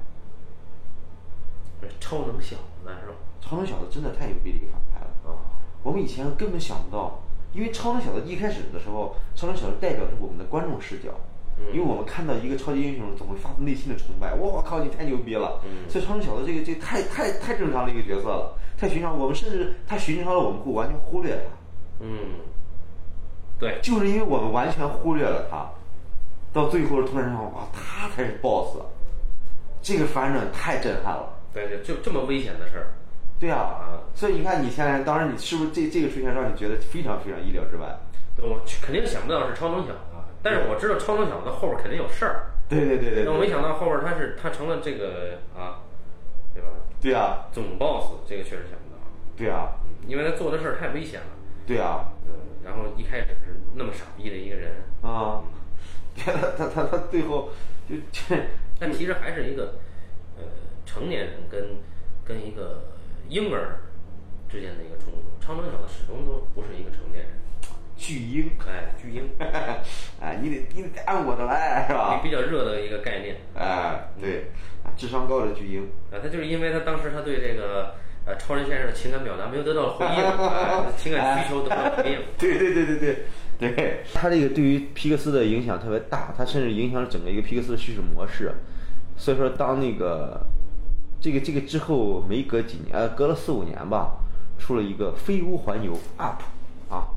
[1.81, 3.15] 这超能小子是吧？
[3.41, 5.07] 超能小子真的太牛逼的一个反派了。
[5.29, 5.37] 啊，
[5.83, 7.21] 我们以前根本想不到，
[7.53, 11.34] 因为超能小子一开始的时候，超能小子代表着我们的观众视角，嗯
[11.73, 14.33] 因为我们看到一个超级英雄，总会发自内心的崇拜。
[14.33, 15.61] 我靠，你太牛逼了！
[15.63, 19.17] 嗯所以超能小子这个这个太太太正常的一个角色了，太寻常。
[19.17, 22.17] 我们甚至他寻常了，我们会完全忽略他，嗯，
[23.57, 25.69] 对，就是因为我们完全忽略了他，
[26.51, 28.79] 到最后突然上哇，他才是 BOSS，
[29.81, 31.29] 这个反转太震撼了。
[31.53, 32.87] 对对，就这么危险的事儿，
[33.39, 37.97] 对啊啊，所以你看，你现在当然你是不是这这个出现让你觉得非常非常意料之外？
[38.37, 40.14] 我肯定想不到是超能小子，
[40.45, 45.81] 但是我知道超能小子后边肯定有事儿，对对对对但我没，想到后边他是他成了这个啊，
[46.53, 46.69] 对吧？
[47.01, 47.47] 对啊。
[47.51, 49.01] 总 boss 这个确实想不到，
[49.35, 49.77] 对啊。
[49.83, 51.27] 嗯因为他做的事儿太危险了，
[51.65, 52.13] 对啊。
[52.27, 52.31] 嗯，
[52.63, 55.41] 然后一开始是那么傻逼的一个人，啊！
[56.15, 57.49] 他他他他最后
[57.89, 58.35] 就这
[58.79, 59.79] 但其实还是一个
[60.37, 60.43] 呃
[60.85, 61.77] 成年人跟
[62.23, 62.83] 跟一个
[63.29, 63.79] 婴儿
[64.47, 65.43] 之间的一个冲突。
[65.43, 67.33] 超能小子始终都不是一个成年人，
[67.97, 69.29] 巨婴，哎，巨婴，
[70.19, 72.19] 哎， 你得你得按我的来是吧？
[72.21, 74.51] 比较热的一个概念哎，对，
[74.97, 76.19] 智商高的巨婴，啊。
[76.21, 82.19] 他就是因为他当时他对这个呃超人先生的情感表达没有得到回应， 啊情感需求得不到回应。
[82.37, 83.25] 对对对对对
[83.57, 88.51] 对，他这个对于皮克斯的影响特别大，他甚至影响了整个一个皮克斯的叙事模式。
[89.15, 90.45] 所以说，当那个
[91.21, 94.17] 这个这个之后没隔几年，呃，隔了四五年吧，
[94.59, 97.07] 出了一个《飞屋环游》UP 啊，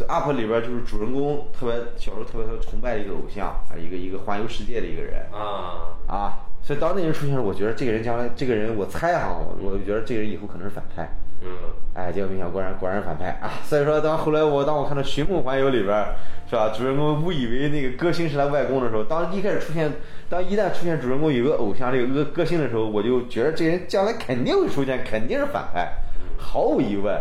[0.00, 6.46] 这 UP 里边就是主人公特别小时候特别特别崇拜的一个偶像，啊，一个一个环游世界的一个人啊，啊。
[6.62, 11.10] 所以当那人出现了，我觉得这个人将来，这个人我猜哈，我我觉得这个人以后可能是反派。
[11.42, 11.50] 嗯，
[11.94, 13.60] 哎，结果没想到果然果然反派啊！
[13.62, 16.14] 所以说，当后来我当我看到《寻梦环游》里边儿，
[16.48, 16.72] 是吧？
[16.74, 19.92] 主人公误以为那个歌星是他外公的时候，当一开始出现，
[20.30, 25.92] 当一旦出现主人公有个偶像这个歌歌星的时候，我就觉得这人将来肯定会出现，肯定是反派，
[26.38, 27.20] 毫无疑问。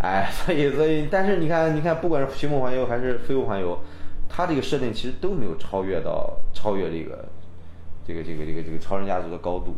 [0.00, 3.76] 哎， 所以所以，但是你看，你看，不管是《寻梦环游》还是《飞屋环游》，
[4.28, 7.24] 它这个设定其实都没有超越到超越这个
[8.06, 9.76] 这个这个这个这个超人家族的高度。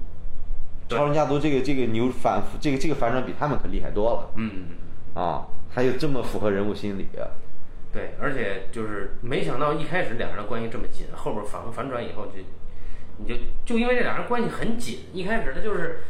[0.89, 4.67] 超人家族这个这个牛反这个这个反转比他们可厉害多了嗯，
[5.15, 5.47] 啊！
[5.71, 7.09] 还有这么符合人物心理，
[7.91, 12.43] 对，而且就是没想到一开始两人的关系这么紧，后边反反转以后就，
[13.17, 16.01] 你就就因为这俩人关系很紧，一开始他就是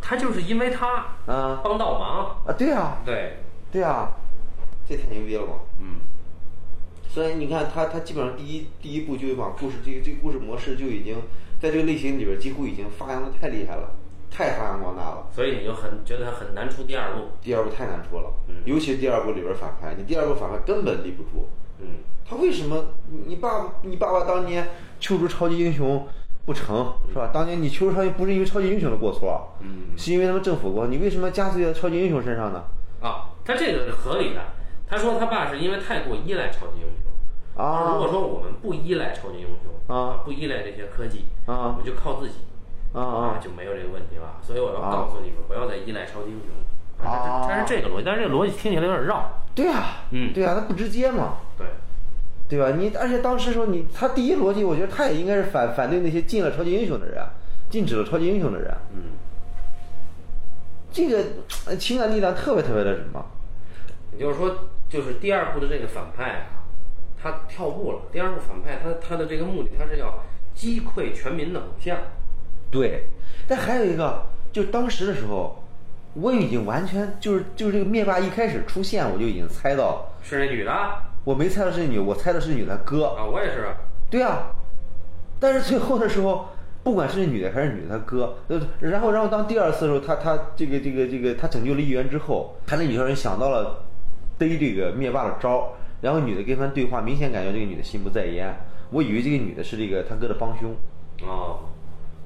[0.00, 0.86] 他就是因为他
[1.26, 3.38] 啊帮倒忙，啊，对啊，对，
[3.70, 4.12] 对啊，
[4.88, 5.52] 这太牛逼了嘛！
[5.80, 5.96] 嗯，
[7.08, 11.16] 所以你看他他基本上第一第一步就把故事这个这个故事模式就已经
[11.60, 13.90] 在这个类型里边几乎已经发扬的太厉害了，
[14.30, 15.26] 太发扬光大了。
[15.30, 21.48] 所以你就很觉得他很难出第二部，第二部太难出了，嗯尤其是第二部里边反派，你第二部反派根本立不住。
[21.80, 21.98] 嗯，
[22.28, 22.86] 他为什么？
[23.26, 24.66] 你爸你爸爸当年
[24.98, 26.06] 求助超级英雄
[26.44, 27.30] 不成是吧？
[27.32, 32.64] 当年你求助超级不是因为超级英雄的过错，嗯是因为他们政府过，你为什么加罪在超级英雄身上呢？
[33.00, 34.42] 啊，他这个是合理的，
[34.86, 37.64] 他说他爸是因为太过依赖超级英雄。
[37.64, 42.34] 啊如果说我们不依赖超级英雄啊，不依赖这些科技，啊我们就靠自己
[42.92, 44.36] 啊啊就没有这个问题了。
[44.42, 47.06] 所以我要啊告诉你们，不要再依赖超级英雄。
[47.10, 49.30] 啊但是这个逻辑，但是这个逻辑听起来有点绕。
[49.54, 51.66] 对啊，嗯对啊，他不直接嘛，对，
[52.50, 52.76] 对吧？
[52.76, 57.24] 你而且当时说你，他第一逻辑，我觉得他也应该是反反对那些禁了超级英雄的人，
[57.70, 59.16] 禁止了超级英雄的人，嗯，
[60.92, 61.24] 这个
[61.66, 63.24] 呃情感力量特别特别的什么？
[64.12, 64.56] 也就是说，
[64.88, 66.64] 就是第二部的这个反派啊，
[67.20, 67.98] 他跳步了。
[68.12, 70.22] 第二部反派他他的这个目的，他是要
[70.54, 71.96] 击溃全民的偶像。
[72.70, 73.04] 对，
[73.46, 75.64] 但还有一个，就当时的时候，
[76.14, 83.24] 我已经完全就是就是这个灭霸一开始出现，我就已经猜到，是那女的啊，我没猜到是女，我猜的是女的哥啊。
[83.24, 83.68] 我也是。
[84.10, 84.50] 对啊，
[85.38, 86.48] 但是最后的时候，
[86.82, 93.84] 不管是女的还是女的，他哥，呃，然后然后当第二次的时候，他他这个这个这个他拯救了议员之后，他那女超人想到了
[94.38, 98.54] 逮这个灭霸的招儿，然后女的跟他对话，明显感觉这个女的心不在焉，
[98.90, 100.74] 我以为这个女的是这个他哥的帮凶。
[101.26, 101.60] 哦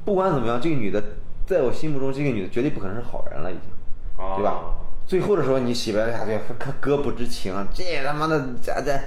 [0.05, 1.01] 不管怎么样，这个女的
[1.47, 3.71] 在我心目中，这个女的绝对不可能是好人了，已经，
[4.19, 4.61] 哦，对吧？
[5.07, 8.99] 最后的时候你洗白了下去，他哥不知情，这他妈的这这，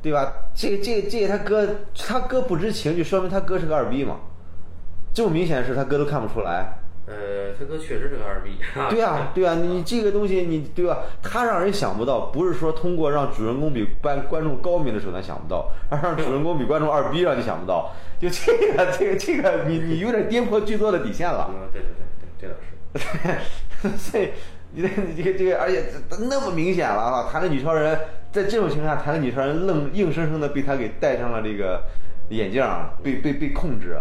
[0.00, 0.32] 对吧？
[0.54, 4.16] 这个这个这个他哥他哥不知情，就说明他哥是个二逼嘛。
[5.12, 6.78] 这么明显的事，他哥都看不出来。
[7.06, 8.56] 呃，他哥确实是个二逼。
[8.88, 10.98] 对啊，对啊，你这个东西你对吧？
[11.22, 17.92] 他让人想不到，不是说通过让主人公比观观众高明的手段想不到，而让主人公比观众二逼让你想不到。
[18.20, 21.50] 就这个这个这个，你你有点颠破剧作的底线了。
[21.50, 23.96] 嗯，对对对对，这倒是。
[23.96, 24.30] 所以
[24.72, 25.84] 你这你这个这个，而且
[26.28, 27.28] 那么明显了啊！
[27.32, 27.98] 谈的女超人
[28.30, 31.82] 在这种情况下，谈的女超人愣硬生生的被他给戴上了这个
[32.28, 33.96] 眼镜儿，被被被控制。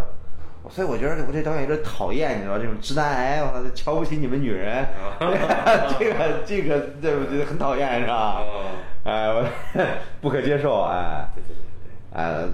[0.69, 4.85] 所以我觉得我这导演有点讨厌，你知道这种直男癌，我操，瞧不起你们女人，
[5.97, 8.41] 这个这个对我觉得很讨厌，是吧？
[8.41, 8.65] 哦，
[9.05, 9.45] 哎，我
[10.21, 11.29] 不可接受，哎。
[11.33, 11.63] 对对对对。
[12.11, 12.45] 哎，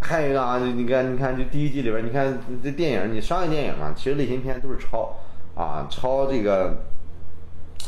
[0.00, 5.16] 还有一个啊，你看，你看，就第一季里边，你看这电影，你商业电影嘛，其实类型片都是抄
[5.56, 6.76] 啊，抄这个，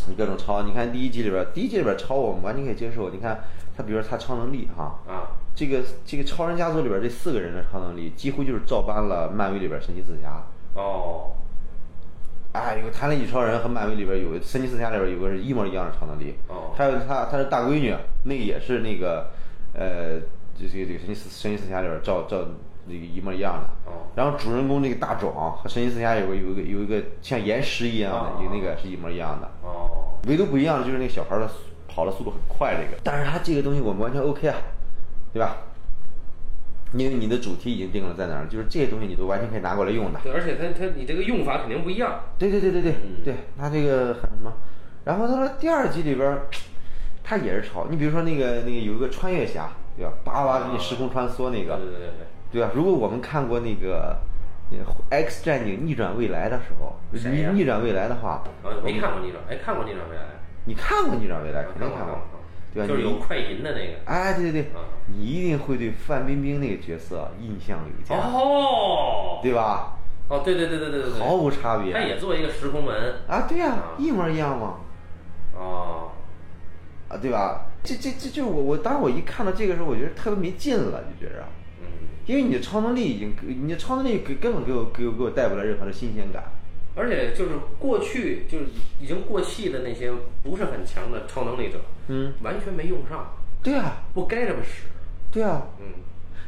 [0.08, 0.62] 你各种抄。
[0.62, 3.10] 你看第一季里边，第一季里边抄我们完全可以接受。
[3.10, 3.38] 你看
[3.76, 10.42] 他，比如说他超能力哈、啊，这个这个超人家族里边这四个人的超能力，几乎就是照搬了漫威里边神奇四侠。
[10.74, 11.32] 哦，
[12.52, 17.94] 哎，有他那女超人和漫威里边有个神奇四侠里边有个是一模一样的超能力，哦还有他他的大闺女，
[18.24, 19.28] 那个也是那个，
[19.74, 20.20] 呃，
[20.58, 22.44] 这这个这个神奇四神奇四侠里边照照
[22.86, 23.90] 那个一模一样的。
[23.90, 31.54] 哦然后主人公那个大壮和神奇四侠有个有一个有一个像岩石一样的，哦有那个是一模一样的，哦，唯独不一样的就是那个小孩的速
[31.92, 33.00] 跑的速度很快，这个。
[33.02, 34.56] 但是它这个东西我们完全 OK 啊，
[35.32, 35.56] 对吧？
[36.92, 40.18] 因为你的主题已经定了在哪儿，就是这些东西你都完全可以拿过来用的。
[40.24, 42.20] 对，而且它它你这个用法肯定不一样。
[42.36, 44.52] 对对对对对、嗯对，它这个很什么？
[45.04, 46.46] 然后他说第二集里边儿，
[47.22, 47.86] 他也是抄。
[47.88, 50.12] 你比如说那个那个有一个穿越侠，对吧？
[50.24, 52.08] 叭叭给你时空穿梭那个，对对对
[52.52, 52.70] 对对吧？
[52.74, 54.18] 如果我们看过那个
[55.10, 58.42] 《X 战警：逆转未来》的时候，逆逆转未来的话，
[58.82, 60.22] 没看过逆转，哎，看过逆转未来。
[60.64, 62.18] 你看过逆转未来，肯定看看过，
[62.72, 62.88] 对吧？
[62.88, 63.92] 就是有快银的那个。
[64.04, 69.96] 哎，对对对，啊你一定会对范冰冰那个角色印象有加，哦，对吧？
[70.28, 72.94] 哦，对对对对对对对，毫无差别他也做一个时空门。
[73.26, 74.76] 啊，对呀、啊一模一样嘛。
[75.54, 76.10] 哦，
[77.08, 77.66] 啊，对吧？
[77.82, 81.42] 这这这就是我我当时我一看到这个时候，我觉得特别没劲了，就觉着，
[81.80, 81.86] 嗯，
[82.26, 86.44] 因为你的超能力已经，你的超能力根根本给我给我给我带不来任何的新鲜感。
[86.94, 88.66] 而且就是过去就是
[89.00, 90.12] 已经过气的那些
[90.42, 93.32] 不是很强的超能力者，嗯，完全没用上，
[93.62, 94.84] 对啊，不该这么使。
[95.30, 95.66] 对啊。
[95.78, 95.86] 嗯，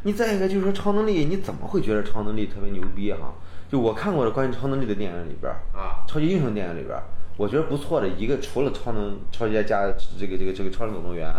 [0.02, 3.34] 你再一个就是说超能力，你怎么会觉得超能力特别牛逼哈？
[3.70, 7.04] 就我看过的关于超能力的电影里边儿，啊，超级英雄电影里边儿，
[7.36, 11.32] 我觉得不错的一个，除了超能超级加这个这个这个超人总动员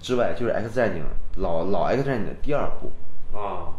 [0.00, 1.02] 之外，就是 X 战警
[1.36, 2.92] 老老 X 战警的第二部，
[3.38, 3.72] 啊，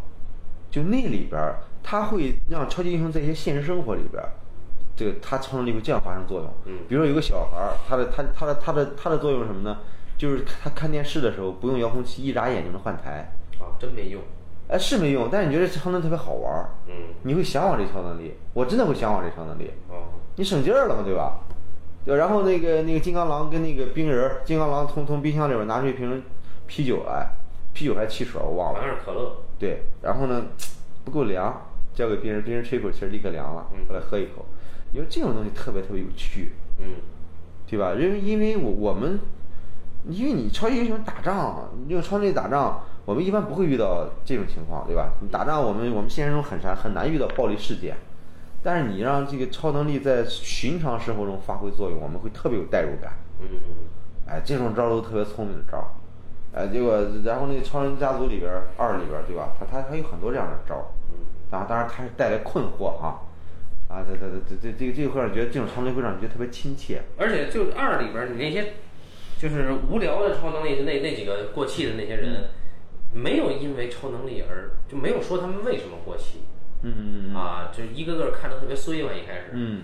[0.72, 4.32] 就那里边儿，它会让超级英雄在一些现实生活里边儿，
[5.02, 6.54] 这个他超能力会这样发生作用。
[6.66, 9.80] 嗯比如说有个小孩儿，他的他他的他的他的作用是什么呢？
[10.16, 13.34] 就是他看电视的时候不用遥控器，一眨眼就能换台。
[13.60, 14.22] 啊，真没用。
[14.68, 16.94] 哎，是没用，但是你觉得这超能力特别好玩儿，嗯，
[17.24, 18.36] 你会向往这超能力。
[18.54, 21.40] 我真的会向往这超能力，哦，你省劲儿了嘛，对吧？
[22.06, 26.24] 对，然后那个那个金刚狼跟那个冰人儿，金刚狼从从冰箱里边拿出一瓶
[26.68, 27.28] 啤酒来，
[27.74, 28.80] 啤酒还是汽水儿我忘了。
[28.80, 29.36] 好像是可乐。
[29.60, 30.44] 对，然后呢，
[31.04, 34.46] 不够凉，交给别人，别人吹口气儿立刻凉了嗯，后来喝一口，
[34.94, 36.96] 因为这种东西特别特别有趣，嗯，
[37.66, 37.94] 对吧？
[37.94, 39.20] 因为因为我我们，
[40.08, 45.14] 因为你超级英雄打仗，用超能力打仗，我们一般不会遇到这种情况，对吧？
[45.22, 47.96] 你打仗，我们我们现实中很难很难遇到暴力事件，
[48.62, 53.14] 但是你让这个超能力在寻常生活中发挥作用，我们会特别有代入感。
[53.40, 53.48] 嗯，
[54.28, 55.88] 哎，这种招儿都特别聪明的招儿，
[56.54, 59.54] 哎，结果然后那个超人家族里边儿二里边儿对吧？
[59.58, 60.86] 他他还有很多这样的招儿，
[61.50, 63.22] 当然当然他是带来困惑哈，
[63.92, 68.74] 啊，这这这这这个这个会让你觉得这种超能力会让你觉得特别亲切，而且就二里边儿你那些
[69.38, 72.46] 就是无聊的超能力的那那几个过气的那些人，
[73.14, 76.40] 没有因为超能力而就没有说他们为什么过气
[76.84, 79.84] 嗯啊，就一个个看着特别衰嘛一开始，嗯。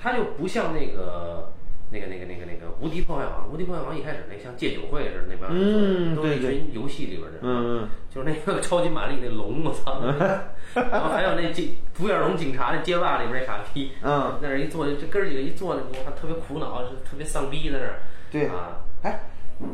[0.00, 1.52] 他就不像那个。
[1.90, 10.00] 那个、那个、那个、那个《无敌破坏王》，《无敌破坏王》一开始那像戒酒会似的那帮人做的，都是一群游戏里边的嗯，嗯就是那个 超级玛丽那龙，我操！
[10.74, 18.00] 然后还有那警独眼龙警察那街霸里边那傻逼，嗯，在那儿一坐，这哥儿几个一坐那，我看特别苦恼，是特别丧逼在那儿。
[18.30, 19.20] 对啊，哎，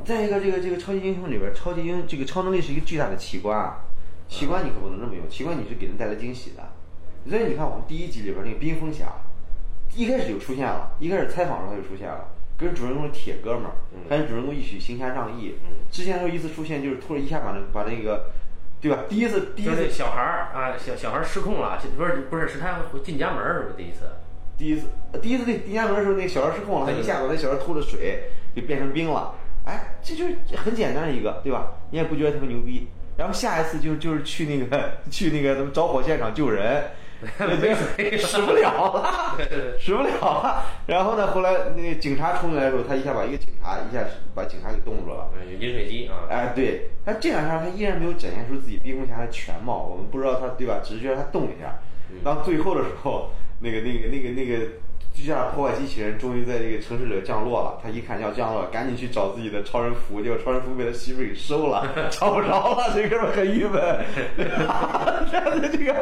[0.05, 3.85] 再一个这个这个超级英雄里边，超级英这个超能力是一个巨大的奇观啊，
[4.29, 6.63] 奇观你可不能这么用，奇观你是给人带来惊喜的，
[7.29, 9.07] 所以你看我们第一集里边那个冰封侠，
[9.95, 12.29] 一开始就出现了，一开始采访的时候他就出现了。
[12.57, 13.73] 跟主人公是铁哥们儿，
[14.09, 15.57] 还跟主人公一起行侠仗义。
[15.91, 18.27] 之前的时候一次出现就是突然一下把那把那个，
[18.81, 19.05] 对吧？
[19.09, 24.03] 第一次第一次小孩儿啊，小小孩儿失控了，不是不是是他进家门儿是不是第一次？
[24.57, 29.35] 第一次，呃第一次那进家门的时候，那个小孩失控了，他一下把那小孩吐了水，就变成冰了。
[29.65, 31.73] 哎，这就是很简单的一个，对吧？
[31.91, 32.87] 你也不觉得特别牛逼。
[33.17, 36.85] 然后下一次就就是去那个去那个咱们着火现场救人，
[37.61, 39.39] 没水 使不了了，
[39.79, 40.65] 使不了了。
[40.87, 44.05] 然后呢，后来那个警察冲进来的时候，他一下把一个警察一下
[44.35, 45.31] 把警察给冻住了。
[45.35, 46.27] 嗯，有饮水机啊。
[46.29, 50.81] 哎，对，但这两下他依然没有展现出自己冰封侠的全貌，我们不知道他对吧？
[50.85, 51.79] 只是觉得他动一下。
[52.23, 54.67] 到最后的时候，那个那个那个那个
[55.15, 57.79] 巨大的破坏机器人终于在这个城市里降落了。
[57.83, 64.05] 他一看要降落了，赶紧去找自己的超人服，结果超人服被他媳妇给收了， 找不着了，这哥们很郁闷。
[64.37, 65.95] 这样的这个，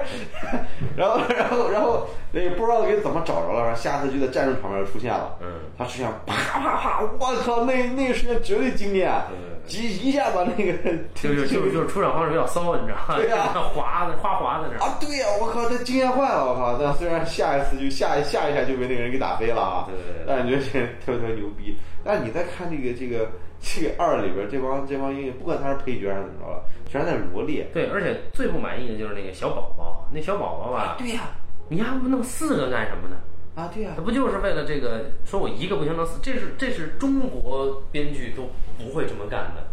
[0.96, 5.36] 然后然后然后那不知道给怎么找着了，然后下次就在战争场面出现了。
[5.40, 5.46] 嗯，
[5.78, 9.12] 他出现啪啪啪，我靠，那那个瞬间绝对惊艳，
[9.68, 10.72] 一一下把那个
[11.14, 13.16] 就就就就是出场方式比较骚，你知道吗？
[13.16, 13.44] 对呀
[13.74, 14.78] 滑的花滑的那儿。
[14.86, 16.78] 啊，对呀、我靠，他惊艳坏了，我靠！
[16.78, 21.76] 但虽然下一次就下一下一下就被那个人给打飞了啊，对对对但是觉得这特别特别牛逼。
[22.04, 27.66] 但你再看这个这个这个二里边这帮这帮英雄，不管他是配角还是怎么着了，全是在罗列。
[27.72, 31.30] 对，而且最不满意的就是那个小宝宝，那小宝宝吧，对呀、
[31.68, 33.16] 你还不弄四个干什么呢？
[33.54, 35.10] 啊，对呀、他不就是为了这个？
[35.24, 38.48] 说我一个不行能死，这是这是中国编剧都
[38.78, 39.68] 不会这么干的，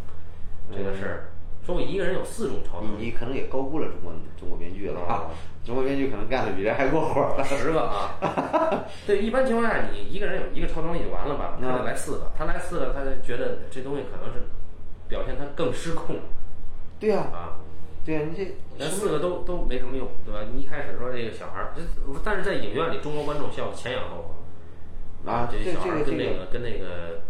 [0.76, 1.30] 这个事儿。
[1.66, 5.32] 说我一个人有四种超能力，你你可能也高估了中国中国编剧了啊，
[5.64, 7.44] 中国编剧可能干的比这还过火了。
[7.44, 8.18] 十个啊。
[9.08, 11.58] 对，一般情况下你一个人有一个超能力就完了吧？
[11.62, 14.44] 他得来四个，他来四个，他就觉得这东西可能是
[15.08, 16.18] 表现他更失控
[17.00, 17.56] 对呀、啊。
[18.06, 20.40] 对呀、你这那四个都都没什么用，对吧？
[20.52, 21.82] 你一开始说这个小孩儿，这
[22.24, 24.34] 但是在影院里，中国观众笑得前仰后
[25.26, 27.22] 合啊，这这小孩儿跟那个跟那个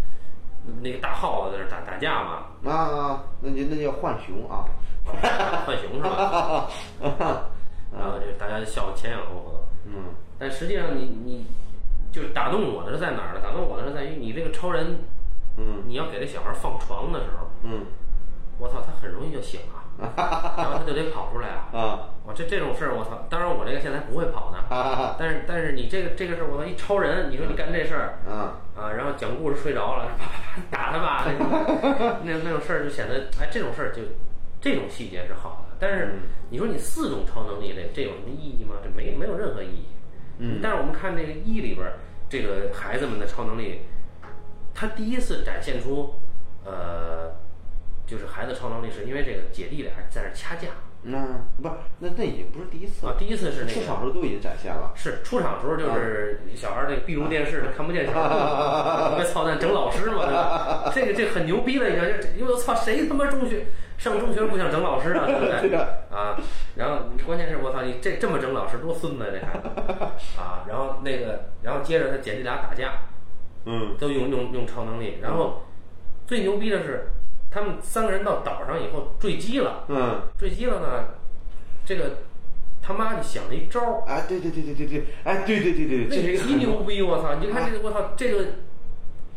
[0.82, 4.66] 那个大耗子在那打打架嘛，啊啊，那就那叫浣熊啊。
[5.66, 6.70] 浣熊是吧？
[7.92, 9.64] 然后这大家笑得前仰后合。
[9.86, 11.46] 嗯但实际上你你
[12.12, 13.42] 就是打动我的是在哪儿呢？
[13.42, 15.00] 打动我的是在于你这个超人，
[15.58, 17.88] 嗯你要给这小孩放床的时候，嗯
[18.60, 21.70] 我操，他很容易就醒了，然后他就得跑出来啊。
[21.74, 23.26] 啊我这这种事儿，我操！
[23.28, 31.26] 当然我这个现在不会跑呢，啊但是但是你这个这个事儿，我操，一超人，你说你干这事儿啊啊，然后讲故事睡着了， 啪啪啪打他吧，
[32.24, 34.04] 那那种事儿就显得哎，这种事儿就
[34.62, 35.76] 这种细节是好的。
[35.80, 36.20] 但是
[36.52, 38.76] 你说你四种超能力这这有什么意义吗？
[38.84, 39.88] 这没没有任何意义。
[40.38, 41.94] 嗯但是我们看这个一里边儿，
[42.30, 43.82] 这个孩子们的超能力，
[44.76, 46.14] 他第一次展现出，
[46.64, 47.32] 呃，
[48.10, 50.70] 就是孩子超能力是因为这个姐弟俩在那掐架
[51.02, 51.18] 那
[51.62, 54.92] 不是那那已经不是第一次了，，啊第一次是那出个场时候都已经展现了。
[54.96, 60.92] 是出场时候就是小孩儿那个闭路电视看不见小孩儿， 别操蛋整老师嘛，对吧？
[60.94, 63.68] 这个这很牛逼了，你看这因为我操谁他妈中学
[63.98, 65.80] 上中学不想整老师啊，对不对？
[66.12, 66.36] 啊，
[66.76, 69.70] 然后关键是我操你这这么整老师多孙子这孩子
[70.38, 72.92] 啊，然后那个然后接着他姐弟俩打架，
[73.64, 75.64] 嗯都用用用超能力，然后
[76.28, 77.08] 最牛逼的是
[77.52, 81.06] 他们三个人到岛上以后坠机了，嗯坠机了呢，
[81.86, 82.18] 这个
[82.82, 84.04] 他妈就想了一招儿。
[84.08, 87.02] 哎，对对对对对对，哎，对对对对，那这是一个很极牛逼！
[87.02, 87.36] 我操！
[87.36, 88.46] 你就看这个，我操，这个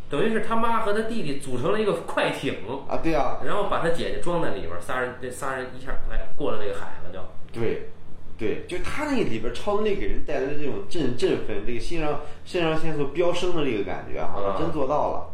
[0.09, 2.57] 等于是他妈和他弟弟组成了一个快艇，
[2.87, 7.19] 啊，对啊，然后把他姐姐装在里边儿，仨人这仨人一下哎过了这个海了就。
[7.51, 7.89] 对，
[8.37, 15.29] 对，就他那里边超能力给人带来的这种振振奋，这个肾上肾上腺素飙升的这个感觉啊，啊真做到了。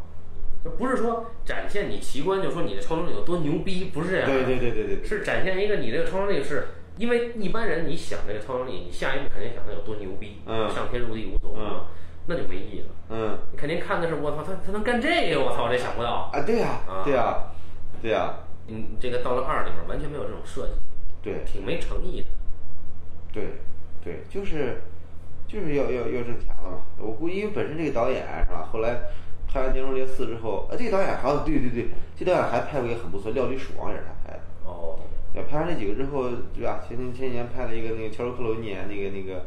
[0.63, 4.35] 就不是说展现你奇观，就说你的超能力有多牛逼，不是这样的。
[4.35, 6.67] 对对对对对对，是展现一个你这个超能力是，
[6.97, 11.81] 因为一般人你想这个超能力，你下一步肯定想他有多牛逼，嗯上天入地无所不能，嗯
[12.27, 12.87] 那就没意义了。
[13.09, 16.29] 嗯你肯定看的是我操，他他能干这个，我操，这想不到。
[16.33, 17.43] 啊，对呀、啊对呀、
[18.01, 18.33] 对呀、
[18.67, 20.73] 嗯，这个到了二里面完全没有这种设计，
[21.23, 22.27] 对挺没诚意的。
[23.31, 23.43] 对
[24.03, 24.81] 对，就是
[25.47, 26.81] 就是要要要挣钱了嘛。
[26.97, 29.01] 我估计因为本身这个导演是吧，后来
[29.51, 34.43] 拍完《碟中谍四》之后，啊，这个导演好像对对对，这导演还拍过一个很不错，《料理鼠王》也是他拍的。
[34.63, 34.99] 哦，
[35.33, 36.83] 对，拍完这几个之后，对吧？
[36.87, 39.43] 前前前年拍了一个那个乔治克鲁尼那个那个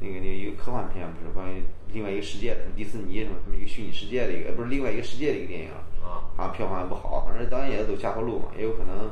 [0.00, 1.62] 那个那个一个科幻片，不是关于
[1.92, 5.68] 另外一个世界的，迪士尼什么他们一个虚拟世界的一个，不是另外一个世界的一个电影，
[6.02, 9.10] 啊，好像票房也不好，反正导演也走下坡路嘛，也有可能，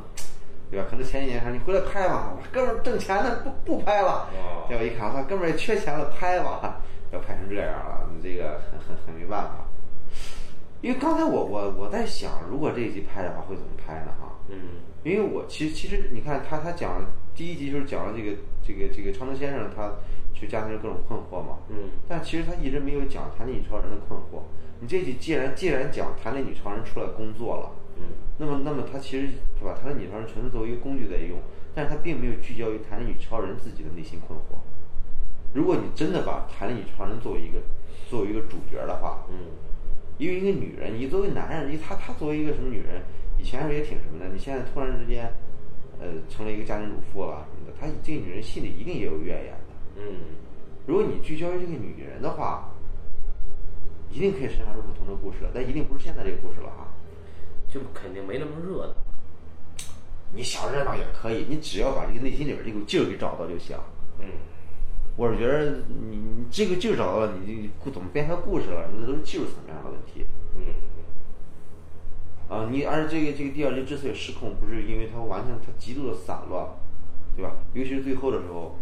[0.71, 0.87] 对吧？
[0.91, 4.29] 可能前几年说你回来拍吧，哥们儿挣钱呢，不不拍了。
[4.35, 6.81] 哦结果一看，哥们儿也缺钱了，拍吧，
[7.13, 9.66] 要拍成这样了，你这个很很很没办法。
[10.87, 14.13] 因为刚才我我我在想，如果这一集拍的话，会怎么拍呢？
[14.21, 14.55] 哈，嗯
[15.03, 19.95] 因为我其实其实你看他他讲了第一集就是讲了这个这个这个超能先生他
[20.33, 24.45] 去家庭的各种困惑嘛，嗯但其实他一直没有讲弹力女超人的困惑。
[24.79, 28.03] 你这集既然既然讲弹力女超人出来工作了，嗯
[28.39, 29.27] 那么那么他其实
[29.59, 31.41] 是吧，弹力女超人纯粹作为一个工具在用，
[31.75, 34.63] 但是他并没有聚焦于弹力女超人自己的内心困惑。
[35.53, 37.59] 如果你真的把弹力女超人作为一个
[38.09, 39.51] 作为一个主角的话，嗯
[40.19, 43.03] 因为一个女人，你作为男人，你她她作为一个什么女人，
[43.39, 45.31] 以前时候也挺什么的，你现在突然之间，
[46.01, 50.03] 呃，成了一个家庭主妇了什么的，她这个女人心里一定也有怨言的。
[50.03, 50.19] 嗯
[50.87, 52.71] 如果你聚焦于这个女人的话，
[54.13, 56.87] 一定可以生产出不同的故事了，但一定不是现在这个故事了哈。
[57.69, 58.95] 就肯定没那么热闹。
[60.33, 63.77] 你想热闹也可以，你只要把这个内心里边这股劲儿给找到就行。
[64.21, 64.27] 嗯
[65.17, 70.27] 我是觉得你你这个劲儿找到了，你你怎么编排故事了，那都是技术层面上的问题。
[70.57, 70.75] 嗯
[72.49, 76.65] 啊，你而这个这个第二集之所以失控，不是因为它完全它极度的散乱，
[77.35, 77.51] 对吧？
[77.73, 78.77] 尤其是最后的时候，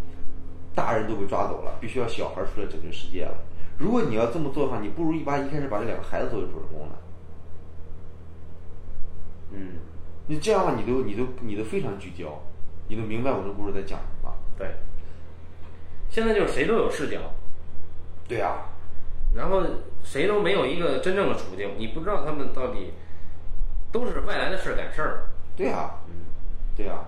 [0.75, 3.35] 大人都被抓走了，必须要小孩出来拯救世界了。
[3.79, 6.95] 如果你要这么做的话，你不如一把一开始把这两个孩子作为主人公呢。
[9.53, 9.79] 嗯，
[10.27, 12.43] 你这样的话，你都你都你都非常聚焦，
[12.89, 14.35] 你都明白我这故事在讲什么。
[14.59, 14.75] 对。
[16.11, 17.19] 现在就是谁都有视角，
[18.29, 18.69] 对啊，
[19.35, 19.63] 然后
[20.03, 22.93] 谁都没有一个真正的处境，你不知道他们到底
[23.91, 25.27] 都是外来的事赶事儿。
[25.57, 26.15] 对啊，嗯
[26.77, 27.05] 对啊。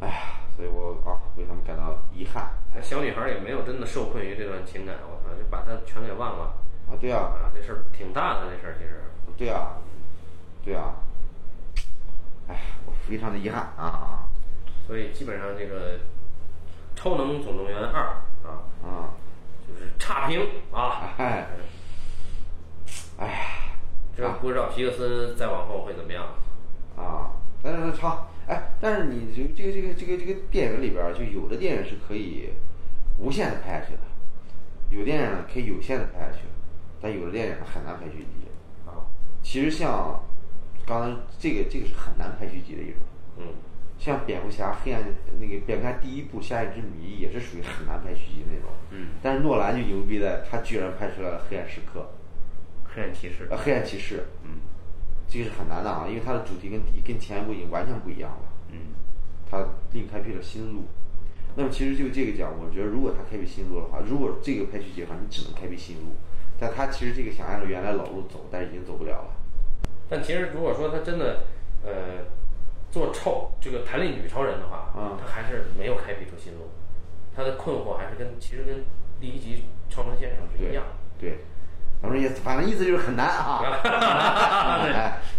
[0.00, 0.14] 哎呀，
[0.56, 6.54] 所以我啊为他们感到遗憾那小女孩也没有真的受困于这段情感，我操，就把她全给忘了
[6.88, 6.94] 啊！
[7.00, 7.50] 对啊，啊！
[7.54, 9.00] 这事儿挺大的，这事儿其实。
[9.36, 9.78] 对啊，
[10.64, 10.94] 对啊。
[12.48, 14.28] 哎，我非常的遗憾啊
[14.86, 15.96] 所以基本上这个
[16.96, 18.02] 《超能总动员二》
[18.48, 19.14] 啊，啊！
[19.68, 20.40] 就是差评
[20.72, 21.14] 啊。
[21.18, 21.46] 哎，
[23.18, 23.38] 哎呀，
[24.16, 26.26] 这不知道皮克斯再往后会怎么样。
[26.96, 27.30] 啊！
[27.62, 32.50] 但是超哎，但是你这这个这个这个这个电影里边儿，就有的电影是可以
[33.18, 34.00] 无限的拍下去的，
[34.88, 36.44] 有电影可以有限的拍下去，
[37.00, 38.48] 但有的电影很难拍续集。
[38.86, 39.04] 啊，
[39.42, 40.22] 其实像
[40.86, 43.02] 刚才这个这个是很难拍续集的一种，
[43.36, 43.44] 嗯
[43.98, 45.02] 像蝙蝠侠黑暗
[45.40, 48.70] 那个蝙蝠侠第一部《夏夜之谜》也是属于很难拍续集的那种。
[48.90, 52.08] 嗯，但是诺兰就牛逼在，他居然拍出来了《黑暗时刻
[52.84, 54.60] 黑暗骑士》呃，《黑暗骑士》，嗯
[55.28, 58.48] 这个是很难的啊，因为它的主题跟第跟前一部已经完全不一样了。
[58.70, 58.94] 嗯
[59.50, 60.84] 他另开辟了新路。
[61.56, 66.14] 那么其实就这个讲，我觉得如果他开辟新路的话，如果这个拍续集的话，你只能开辟新路。
[66.58, 69.30] 但他其实这个想按照原来老路走，但是已经走不了了。
[70.08, 71.44] 但其实如果说他真的
[71.84, 72.24] 呃
[72.90, 76.70] 做超这个弹力女超人的话，嗯她还是没有开辟出新路，
[77.34, 78.84] 她的困惑还是跟其实跟
[79.20, 80.84] 第一集超能先生是一对样。
[81.18, 81.38] 对，
[82.02, 83.62] 反正意思反正意思就是很难啊。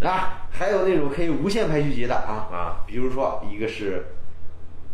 [0.01, 4.05] 哎啊， 还有那种可以无限拍续集的啊啊，比如说一个是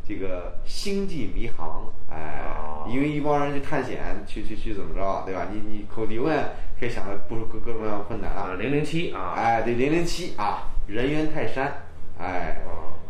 [0.05, 5.47] 这个星际迷航，哎哦，因为一帮人去探险，去去去怎么着，对吧？
[5.51, 8.55] 你你口你永远可以想到不各各种各样的困难啊啊，。
[8.59, 11.85] 零零七啊，哎，对，零零七啊，人猿泰山，
[12.17, 12.61] 哎，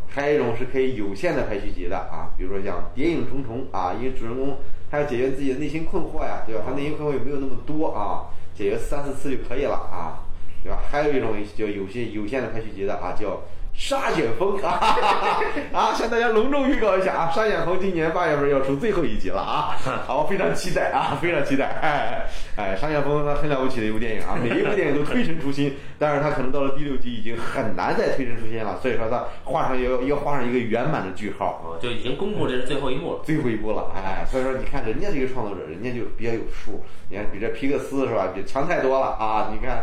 [0.08, 4.58] 还有一种是可以有限的排序集的啊，比如说像谍影重重啊，因为主人公
[4.90, 6.62] 他要解决自己的内心困惑呀，对吧？
[6.66, 10.24] 他内心困惑也没有那么多啊，解决三四次就可以了啊，
[10.62, 10.78] 对吧？
[10.90, 13.42] 还有一种叫有限有限的排序集的啊，叫
[13.76, 14.96] 沙卷风啊，
[15.74, 19.76] 啊，向大家隆重预告一下啊，沙卷风今年八月份要出最后一集了啊，
[20.06, 22.26] 好，非常期待啊，非常期待，哎
[22.56, 31.46] 哎，沙卷风它很了不起的一部电影啊，每一部电影都推陈出新，但是它可能到了第六集已经很难再推陈出新了，所以说它画上要要画上一个圆满的句号。
[31.64, 33.20] 啊，就已经公布这是最后一部了。
[33.24, 39.50] 最后一步了，哎，所以说你看人家这个创作者，人家就比较有数，你看比这皮克斯是吧，比强太多了啊！
[39.52, 39.82] 你看，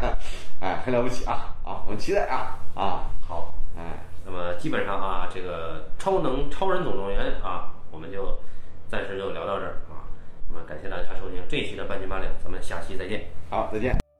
[0.61, 1.83] 哎，很了不起啊啊！
[1.85, 3.20] 我们期待啊啊，好，
[3.81, 8.39] 哎，那么基本上啊，这个超能超人总动员啊，我们就
[8.87, 10.05] 暂时就聊到这儿啊。
[10.49, 13.25] 那么感谢大家收听这一期的半斤八两，咱们下期再见。
[13.49, 14.10] 好，再见。